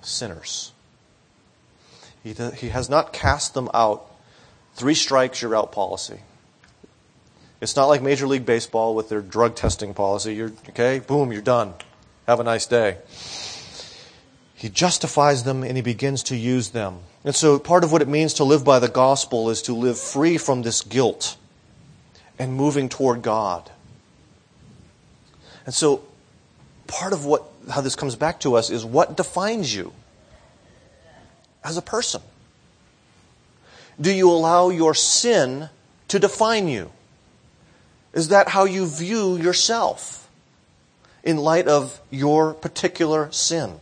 sinners. 0.00 0.72
He, 2.24 2.32
he 2.56 2.70
has 2.70 2.88
not 2.88 3.12
cast 3.12 3.52
them 3.52 3.68
out 3.74 4.08
Three 4.74 4.94
strikes, 4.94 5.42
you're 5.42 5.54
out 5.54 5.72
policy. 5.72 6.20
It's 7.60 7.76
not 7.76 7.86
like 7.86 8.02
Major 8.02 8.26
League 8.26 8.46
Baseball 8.46 8.94
with 8.94 9.08
their 9.08 9.20
drug 9.20 9.54
testing 9.54 9.94
policy. 9.94 10.34
You're, 10.34 10.52
okay, 10.70 10.98
boom, 10.98 11.32
you're 11.32 11.42
done. 11.42 11.74
Have 12.26 12.40
a 12.40 12.44
nice 12.44 12.66
day. 12.66 12.98
He 14.54 14.68
justifies 14.68 15.44
them 15.44 15.62
and 15.62 15.76
he 15.76 15.82
begins 15.82 16.22
to 16.24 16.36
use 16.36 16.70
them. 16.70 17.00
And 17.24 17.34
so 17.34 17.58
part 17.58 17.84
of 17.84 17.92
what 17.92 18.02
it 18.02 18.08
means 18.08 18.34
to 18.34 18.44
live 18.44 18.64
by 18.64 18.78
the 18.78 18.88
gospel 18.88 19.50
is 19.50 19.62
to 19.62 19.74
live 19.74 19.98
free 19.98 20.38
from 20.38 20.62
this 20.62 20.80
guilt 20.80 21.36
and 22.38 22.54
moving 22.54 22.88
toward 22.88 23.22
God. 23.22 23.70
And 25.64 25.74
so 25.74 26.02
part 26.86 27.12
of 27.12 27.24
what 27.24 27.44
how 27.70 27.80
this 27.80 27.94
comes 27.94 28.16
back 28.16 28.40
to 28.40 28.54
us 28.54 28.70
is 28.70 28.84
what 28.84 29.16
defines 29.16 29.74
you 29.74 29.92
as 31.64 31.76
a 31.76 31.82
person. 31.82 32.20
Do 34.00 34.12
you 34.12 34.30
allow 34.30 34.70
your 34.70 34.94
sin 34.94 35.68
to 36.08 36.18
define 36.18 36.68
you? 36.68 36.90
Is 38.12 38.28
that 38.28 38.48
how 38.48 38.64
you 38.64 38.86
view 38.86 39.36
yourself 39.36 40.28
in 41.22 41.36
light 41.36 41.68
of 41.68 42.00
your 42.10 42.52
particular 42.52 43.30
sin? 43.30 43.78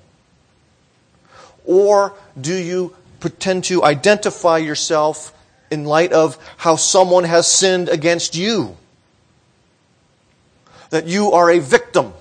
Or 1.65 2.15
do 2.39 2.55
you 2.55 2.95
pretend 3.19 3.65
to 3.65 3.83
identify 3.83 4.59
yourself 4.59 5.33
in 5.71 5.85
light 5.85 6.13
of 6.13 6.39
how 6.59 6.77
someone 6.77 7.25
has 7.25 7.47
sinned 7.47 7.89
against 7.89 8.37
you? 8.37 8.77
That 10.91 11.07
you 11.07 11.33
are 11.33 11.51
a 11.51 11.59
victim. 11.59 12.13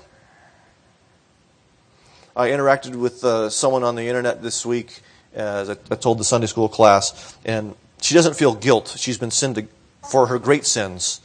I 2.36 2.48
interacted 2.48 2.94
with 2.94 3.24
uh, 3.24 3.50
someone 3.50 3.82
on 3.82 3.96
the 3.96 4.06
internet 4.08 4.42
this 4.42 4.64
week, 4.64 5.00
as 5.34 5.68
I, 5.68 5.74
told 5.74 6.18
the 6.18 6.24
Sunday 6.24 6.46
school 6.46 6.68
class, 6.68 7.36
and 7.44 7.74
she 8.00 8.14
doesn't 8.14 8.34
feel 8.34 8.54
guilt. 8.54 8.94
She's 8.96 9.18
been 9.18 9.30
sinned 9.30 9.68
for 10.08 10.28
her 10.28 10.38
great 10.38 10.64
sins. 10.64 11.20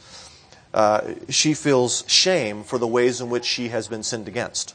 Uh, 0.74 1.14
she 1.30 1.54
feels 1.54 2.04
shame 2.06 2.62
for 2.62 2.78
the 2.78 2.86
ways 2.86 3.20
in 3.20 3.30
which 3.30 3.46
she 3.46 3.68
has 3.68 3.88
been 3.88 4.02
sinned 4.02 4.28
against. 4.28 4.74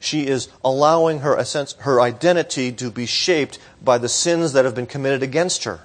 She 0.00 0.26
is 0.26 0.48
allowing 0.64 1.20
her, 1.20 1.42
sense, 1.44 1.72
her 1.80 2.00
identity 2.00 2.70
to 2.72 2.90
be 2.90 3.06
shaped 3.06 3.58
by 3.82 3.98
the 3.98 4.08
sins 4.08 4.52
that 4.52 4.64
have 4.64 4.74
been 4.74 4.86
committed 4.86 5.22
against 5.22 5.64
her. 5.64 5.80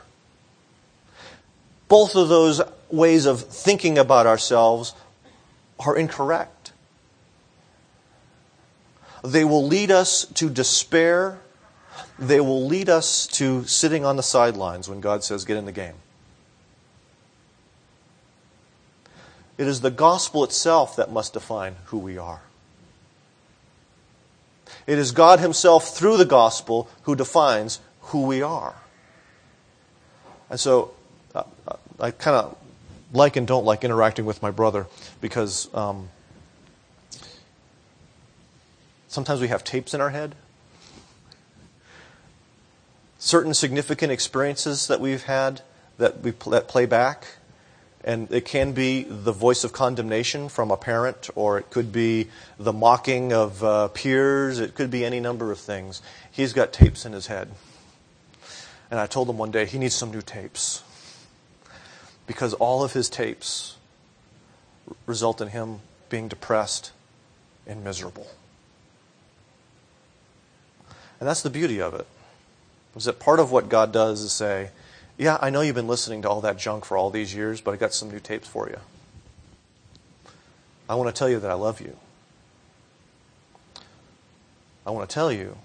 Both 1.88 2.16
of 2.16 2.30
those 2.30 2.62
ways 2.90 3.26
of 3.26 3.42
thinking 3.42 3.98
about 3.98 4.28
ourselves 4.28 4.94
are 5.80 5.96
incorrect. 5.96 6.72
They 9.24 9.44
will 9.44 9.66
lead 9.66 9.90
us 9.90 10.26
to 10.26 10.50
despair 10.50 11.40
they 12.20 12.40
will 12.40 12.66
lead 12.66 12.90
us 12.90 13.28
to 13.28 13.66
sitting 13.66 14.06
on 14.06 14.18
the 14.18 14.24
sidelines 14.24 14.88
when 14.88 15.02
God 15.02 15.24
says, 15.24 15.46
get 15.46 15.58
in 15.58 15.66
the 15.66 15.72
game. 15.72 15.96
It 19.58 19.68
is 19.68 19.82
the 19.82 19.92
gospel 19.92 20.44
itself 20.44 20.96
that 20.96 21.12
must 21.12 21.34
define 21.34 21.76
who 21.86 21.98
we 21.98 22.18
are. 22.18 22.42
It 24.88 24.98
is 25.00 25.12
God 25.12 25.40
Himself 25.40 25.96
through 25.96 26.18
the 26.18 26.26
gospel 26.26 26.90
who 27.04 27.16
defines 27.16 27.80
who 28.02 28.26
we 28.26 28.42
are. 28.42 28.76
And 30.50 30.60
so 30.60 30.92
uh, 31.34 31.44
I 32.00 32.12
kind 32.12 32.36
of 32.38 32.58
like 33.14 33.36
and 33.36 33.48
don't 33.48 33.66
like 33.66 33.84
interacting 33.84 34.26
with 34.26 34.42
my 34.42 34.52
brother 34.52 34.88
because 35.22 35.74
um, 35.74 36.10
sometimes 39.08 39.42
we 39.42 39.48
have 39.48 39.64
tapes 39.64 39.94
in 39.94 40.02
our 40.02 40.10
head 40.10 40.36
certain 43.24 43.54
significant 43.54 44.12
experiences 44.12 44.88
that 44.88 45.00
we've 45.00 45.24
had 45.24 45.62
that 45.98 46.20
we 46.20 46.32
that 46.32 46.68
play 46.68 46.86
back. 46.86 47.38
And 48.04 48.30
it 48.32 48.44
can 48.44 48.74
be 48.74 49.04
the 49.04 49.32
voice 49.32 49.64
of 49.64 49.72
condemnation 49.72 50.50
from 50.50 50.72
a 50.72 50.78
parent, 50.78 51.30
or 51.36 51.58
it 51.58 51.70
could 51.70 51.92
be 51.94 52.28
the 52.60 52.74
mocking 52.74 53.32
of 53.32 53.64
uh, 53.64 53.88
peers. 53.90 54.60
It 54.60 54.76
could 54.76 54.92
be 54.92 55.06
any 55.06 55.22
number 55.22 55.52
of 55.52 55.60
things. 55.60 56.02
He's 56.30 56.52
got 56.52 56.74
tapes 56.74 57.06
in 57.06 57.14
his 57.14 57.28
head. 57.28 57.50
And 58.92 59.00
I 59.00 59.08
told 59.08 59.30
him 59.30 59.38
one 59.38 59.52
day 59.52 59.66
he 59.66 59.80
needs 59.80 59.96
some 59.96 60.12
new 60.12 60.22
tapes. 60.22 60.84
Because 62.28 62.54
all 62.54 62.84
of 62.84 62.94
his 62.94 63.10
tapes 63.10 63.78
result 65.06 65.40
in 65.42 65.50
him 65.50 65.80
being 66.10 66.28
depressed 66.28 66.92
and 67.66 67.84
miserable. 67.84 68.28
And 71.20 71.30
that's 71.30 71.42
the 71.42 71.50
beauty 71.50 71.82
of 71.82 71.94
it. 71.94 72.06
Is 72.96 73.06
that 73.06 73.20
part 73.20 73.40
of 73.40 73.52
what 73.52 73.70
God 73.70 73.92
does 73.92 74.22
is 74.22 74.32
say, 74.32 74.70
Yeah, 75.18 75.38
I 75.42 75.50
know 75.50 75.62
you've 75.62 75.76
been 75.76 75.88
listening 75.88 76.24
to 76.24 76.30
all 76.30 76.42
that 76.42 76.58
junk 76.58 76.86
for 76.86 76.98
all 76.98 77.10
these 77.10 77.36
years, 77.36 77.62
but 77.62 77.74
I 77.74 77.78
got 77.78 77.94
some 77.94 78.10
new 78.10 78.20
tapes 78.20 78.48
for 78.48 78.68
you. 78.68 78.80
I 80.90 80.96
want 80.96 81.14
to 81.14 81.18
tell 81.18 81.30
you 81.30 81.40
that 81.40 81.50
I 81.52 81.54
love 81.54 81.82
you. 81.82 81.98
I 84.86 84.92
want 84.92 85.10
to 85.10 85.14
tell 85.14 85.32
you 85.32 85.58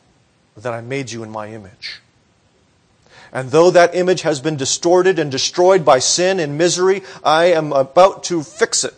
that 0.57 0.72
I 0.72 0.80
made 0.80 1.11
you 1.11 1.22
in 1.22 1.30
my 1.30 1.49
image. 1.49 2.01
And 3.32 3.51
though 3.51 3.70
that 3.70 3.94
image 3.94 4.22
has 4.22 4.40
been 4.40 4.57
distorted 4.57 5.18
and 5.18 5.30
destroyed 5.30 5.84
by 5.84 5.99
sin 5.99 6.40
and 6.40 6.57
misery, 6.57 7.03
I 7.24 7.46
am 7.46 7.72
about 7.72 8.24
to 8.24 8.42
fix 8.42 8.84
it. 8.84 8.94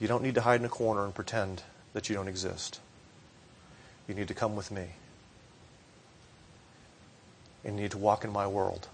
You 0.00 0.08
don't 0.08 0.22
need 0.22 0.34
to 0.34 0.40
hide 0.42 0.60
in 0.60 0.66
a 0.66 0.68
corner 0.68 1.04
and 1.04 1.14
pretend 1.14 1.62
that 1.92 2.08
you 2.08 2.14
don't 2.14 2.28
exist. 2.28 2.80
You 4.08 4.14
need 4.14 4.28
to 4.28 4.34
come 4.34 4.56
with 4.56 4.70
me. 4.70 4.88
And 7.64 7.76
you 7.76 7.82
need 7.82 7.90
to 7.92 7.98
walk 7.98 8.24
in 8.24 8.32
my 8.32 8.46
world. 8.46 8.88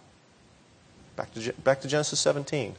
Back 1.17 1.35
to, 1.35 1.53
back 1.65 1.81
to 1.81 1.89
Genesis 1.89 2.21
17. 2.21 2.75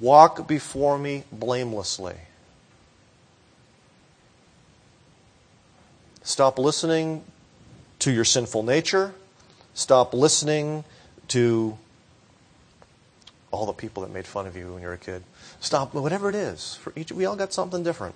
Walk 0.00 0.48
before 0.48 0.98
me 0.98 1.24
blamelessly. 1.30 2.16
Stop 6.22 6.58
listening 6.58 7.24
to 8.00 8.10
your 8.10 8.24
sinful 8.24 8.62
nature. 8.62 9.14
Stop 9.74 10.12
listening 10.12 10.84
to 11.28 11.78
all 13.50 13.66
the 13.66 13.72
people 13.72 14.02
that 14.02 14.12
made 14.12 14.26
fun 14.26 14.46
of 14.46 14.56
you 14.56 14.72
when 14.72 14.82
you 14.82 14.88
were 14.88 14.94
a 14.94 14.98
kid. 14.98 15.22
Stop, 15.60 15.94
whatever 15.94 16.28
it 16.28 16.34
is. 16.34 16.74
For 16.74 16.92
each, 16.96 17.12
we 17.12 17.24
all 17.24 17.36
got 17.36 17.52
something 17.52 17.82
different. 17.82 18.14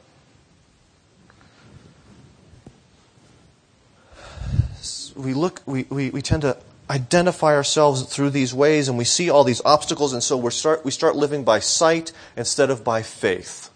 We 5.16 5.34
look, 5.34 5.62
we, 5.66 5.84
we, 5.84 6.10
we 6.10 6.22
tend 6.22 6.42
to 6.42 6.56
identify 6.92 7.54
ourselves 7.54 8.02
through 8.02 8.28
these 8.28 8.52
ways 8.52 8.86
and 8.86 8.98
we 8.98 9.04
see 9.04 9.30
all 9.30 9.44
these 9.44 9.62
obstacles 9.64 10.12
and 10.12 10.22
so 10.22 10.36
we 10.36 10.50
start, 10.50 10.84
we 10.84 10.90
start 10.90 11.16
living 11.16 11.42
by 11.42 11.58
sight 11.58 12.12
instead 12.36 12.68
of 12.68 12.84
by 12.84 13.02
faith 13.02 13.70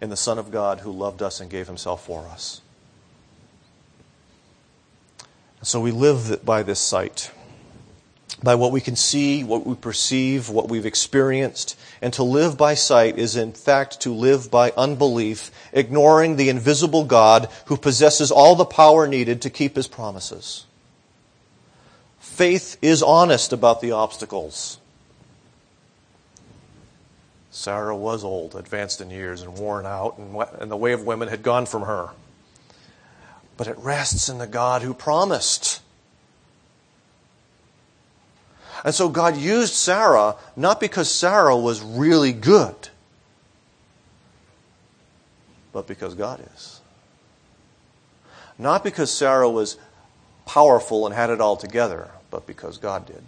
in 0.00 0.10
the 0.10 0.16
Son 0.16 0.40
of 0.40 0.50
God 0.50 0.80
who 0.80 0.90
loved 0.90 1.22
us 1.22 1.40
and 1.40 1.48
gave 1.48 1.68
himself 1.68 2.04
for 2.04 2.26
us. 2.26 2.60
And 5.60 5.68
So 5.68 5.80
we 5.80 5.92
live 5.92 6.44
by 6.44 6.64
this 6.64 6.80
sight, 6.80 7.30
by 8.42 8.56
what 8.56 8.72
we 8.72 8.80
can 8.80 8.96
see, 8.96 9.44
what 9.44 9.64
we 9.64 9.76
perceive, 9.76 10.48
what 10.48 10.68
we've 10.68 10.86
experienced. 10.86 11.78
And 12.02 12.12
to 12.14 12.24
live 12.24 12.58
by 12.58 12.74
sight 12.74 13.18
is 13.18 13.36
in 13.36 13.52
fact 13.52 14.00
to 14.00 14.12
live 14.12 14.50
by 14.50 14.72
unbelief, 14.76 15.52
ignoring 15.72 16.34
the 16.34 16.48
invisible 16.48 17.04
God 17.04 17.48
who 17.66 17.76
possesses 17.76 18.32
all 18.32 18.56
the 18.56 18.64
power 18.64 19.06
needed 19.06 19.42
to 19.42 19.50
keep 19.50 19.76
his 19.76 19.86
promises. 19.86 20.66
Faith 22.20 22.76
is 22.80 23.02
honest 23.02 23.52
about 23.52 23.80
the 23.80 23.92
obstacles. 23.92 24.78
Sarah 27.50 27.96
was 27.96 28.22
old, 28.22 28.54
advanced 28.54 29.00
in 29.00 29.10
years, 29.10 29.42
and 29.42 29.58
worn 29.58 29.84
out, 29.84 30.16
and 30.18 30.70
the 30.70 30.76
way 30.76 30.92
of 30.92 31.04
women 31.04 31.26
had 31.28 31.42
gone 31.42 31.66
from 31.66 31.82
her 31.82 32.10
but 33.60 33.68
it 33.68 33.76
rests 33.76 34.30
in 34.30 34.38
the 34.38 34.46
God 34.46 34.80
who 34.80 34.94
promised. 34.94 35.82
And 38.82 38.94
so 38.94 39.10
God 39.10 39.36
used 39.36 39.74
Sarah 39.74 40.36
not 40.56 40.80
because 40.80 41.10
Sarah 41.10 41.54
was 41.54 41.82
really 41.82 42.32
good, 42.32 42.74
but 45.74 45.86
because 45.86 46.14
God 46.14 46.42
is. 46.54 46.80
Not 48.56 48.82
because 48.82 49.12
Sarah 49.12 49.50
was 49.50 49.76
powerful 50.46 51.06
and 51.06 51.14
had 51.14 51.30
it 51.30 51.40
all 51.40 51.56
together, 51.56 52.10
but 52.30 52.46
because 52.46 52.78
God 52.78 53.06
did. 53.06 53.22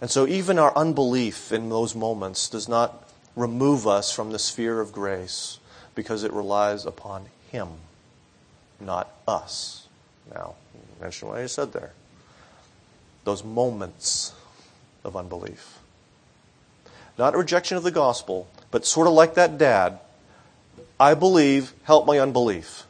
And 0.00 0.10
so 0.10 0.26
even 0.26 0.58
our 0.58 0.76
unbelief 0.76 1.52
in 1.52 1.68
those 1.68 1.94
moments 1.94 2.48
does 2.48 2.68
not 2.68 3.08
remove 3.36 3.86
us 3.86 4.12
from 4.12 4.32
the 4.32 4.38
sphere 4.38 4.80
of 4.80 4.92
grace 4.92 5.58
because 5.94 6.24
it 6.24 6.32
relies 6.32 6.86
upon 6.86 7.26
Him, 7.50 7.68
not 8.80 9.10
us. 9.28 9.86
Now, 10.32 10.54
mention 11.00 11.28
what 11.28 11.38
I 11.38 11.46
said 11.46 11.72
there. 11.72 11.92
Those 13.24 13.44
moments 13.44 14.32
of 15.04 15.16
unbelief. 15.16 15.78
Not 17.18 17.36
rejection 17.36 17.76
of 17.76 17.82
the 17.82 17.90
gospel, 17.90 18.48
but 18.70 18.86
sort 18.86 19.06
of 19.06 19.12
like 19.12 19.34
that 19.34 19.58
dad. 19.58 19.98
I 20.98 21.14
believe, 21.14 21.74
help 21.84 22.06
my 22.06 22.18
unbelief. 22.18 22.84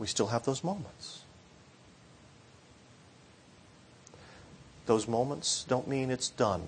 We 0.00 0.06
still 0.06 0.28
have 0.28 0.46
those 0.46 0.64
moments. 0.64 1.22
Those 4.86 5.06
moments 5.06 5.64
don't 5.68 5.86
mean 5.86 6.10
it's 6.10 6.30
done 6.30 6.62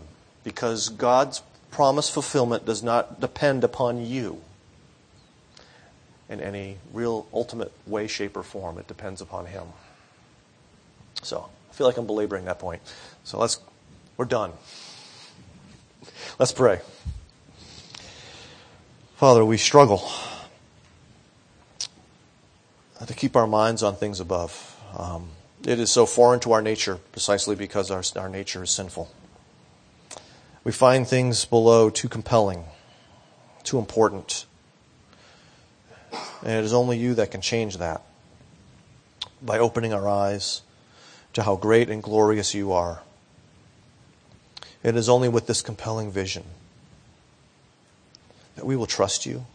because 0.45 0.91
God's 0.91 1.43
promise 1.71 2.11
fulfillment 2.11 2.67
does 2.67 2.83
not 2.83 3.21
depend 3.21 3.65
upon 3.65 4.05
you 4.05 4.43
in 6.29 6.41
any 6.41 6.77
real 6.93 7.27
ultimate 7.33 7.73
way, 7.87 8.07
shape, 8.07 8.37
or 8.37 8.43
form. 8.43 8.77
It 8.77 8.87
depends 8.87 9.23
upon 9.23 9.47
Him. 9.47 9.65
So 11.23 11.49
I 11.71 11.75
feel 11.75 11.87
like 11.87 11.97
I'm 11.97 12.07
belaboring 12.07 12.45
that 12.45 12.59
point. 12.59 12.83
So 13.25 13.39
let's, 13.39 13.59
we're 14.19 14.27
done. 14.27 14.53
Let's 16.39 16.53
pray. 16.53 16.81
Father, 19.17 19.43
we 19.43 19.57
struggle 19.57 20.11
to 23.07 23.15
keep 23.15 23.37
our 23.37 23.47
minds 23.47 23.83
on 23.83 23.97
things 23.97 24.21
above. 24.21 24.77
Um, 24.97 25.31
it 25.67 25.79
is 25.79 25.91
so 25.91 26.07
foreign 26.07 26.41
to 26.41 26.53
our 26.53 26.63
nature 26.63 26.99
precisely 27.13 27.55
because 27.55 27.91
our, 27.91 28.03
our 28.17 28.29
nature 28.29 28.63
is 28.63 28.71
sinful. 28.71 29.11
We 30.65 30.73
find 30.73 31.07
things 31.07 31.45
below 31.45 31.91
too 31.91 32.09
compelling, 32.09 32.65
too 33.65 33.79
important. 33.79 34.47
And 36.43 36.53
it 36.53 36.65
is 36.65 36.73
only 36.73 36.99
you 36.99 37.15
that 37.15 37.31
can 37.31 37.41
change 37.41 37.79
that 37.79 38.03
by 39.41 39.59
opening 39.59 39.93
our 39.93 40.09
eyes 40.09 40.63
to 41.33 41.43
how 41.43 41.57
great 41.57 41.89
and 41.91 42.03
glorious 42.03 42.55
you 42.55 42.73
are. 42.73 43.03
It 44.83 44.97
is 44.97 45.09
only 45.09 45.29
with 45.29 45.47
this 45.47 45.63
compelling 45.63 46.11
vision 46.11 46.45
that 48.57 48.67
we 48.67 48.77
will 48.77 48.87
trust 48.87 49.27
you, 49.27 49.47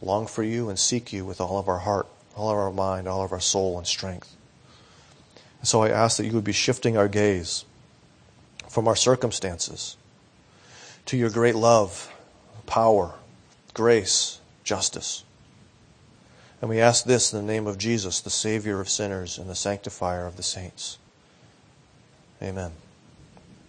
long 0.00 0.26
for 0.26 0.42
you, 0.42 0.68
and 0.68 0.78
seek 0.78 1.12
you 1.12 1.24
with 1.24 1.40
all 1.40 1.58
of 1.58 1.68
our 1.68 1.78
heart, 1.78 2.06
all 2.38 2.50
of 2.50 2.56
our 2.56 2.72
mind, 2.72 3.08
all 3.08 3.22
of 3.22 3.32
our 3.32 3.40
soul 3.40 3.76
and 3.76 3.86
strength. 3.86 4.36
And 5.58 5.66
so 5.66 5.82
I 5.82 5.90
ask 5.90 6.16
that 6.16 6.26
you 6.26 6.32
would 6.32 6.44
be 6.44 6.52
shifting 6.52 6.96
our 6.96 7.08
gaze 7.08 7.64
from 8.68 8.86
our 8.86 8.96
circumstances 8.96 9.96
to 11.06 11.16
your 11.16 11.30
great 11.30 11.56
love, 11.56 12.12
power, 12.66 13.14
grace, 13.74 14.40
justice. 14.62 15.24
And 16.60 16.70
we 16.70 16.80
ask 16.80 17.04
this 17.04 17.32
in 17.32 17.44
the 17.44 17.52
name 17.52 17.66
of 17.66 17.78
Jesus, 17.78 18.20
the 18.20 18.30
Savior 18.30 18.80
of 18.80 18.88
sinners 18.88 19.38
and 19.38 19.48
the 19.48 19.54
sanctifier 19.54 20.26
of 20.26 20.36
the 20.36 20.42
saints. 20.42 20.98
Amen. 22.42 22.72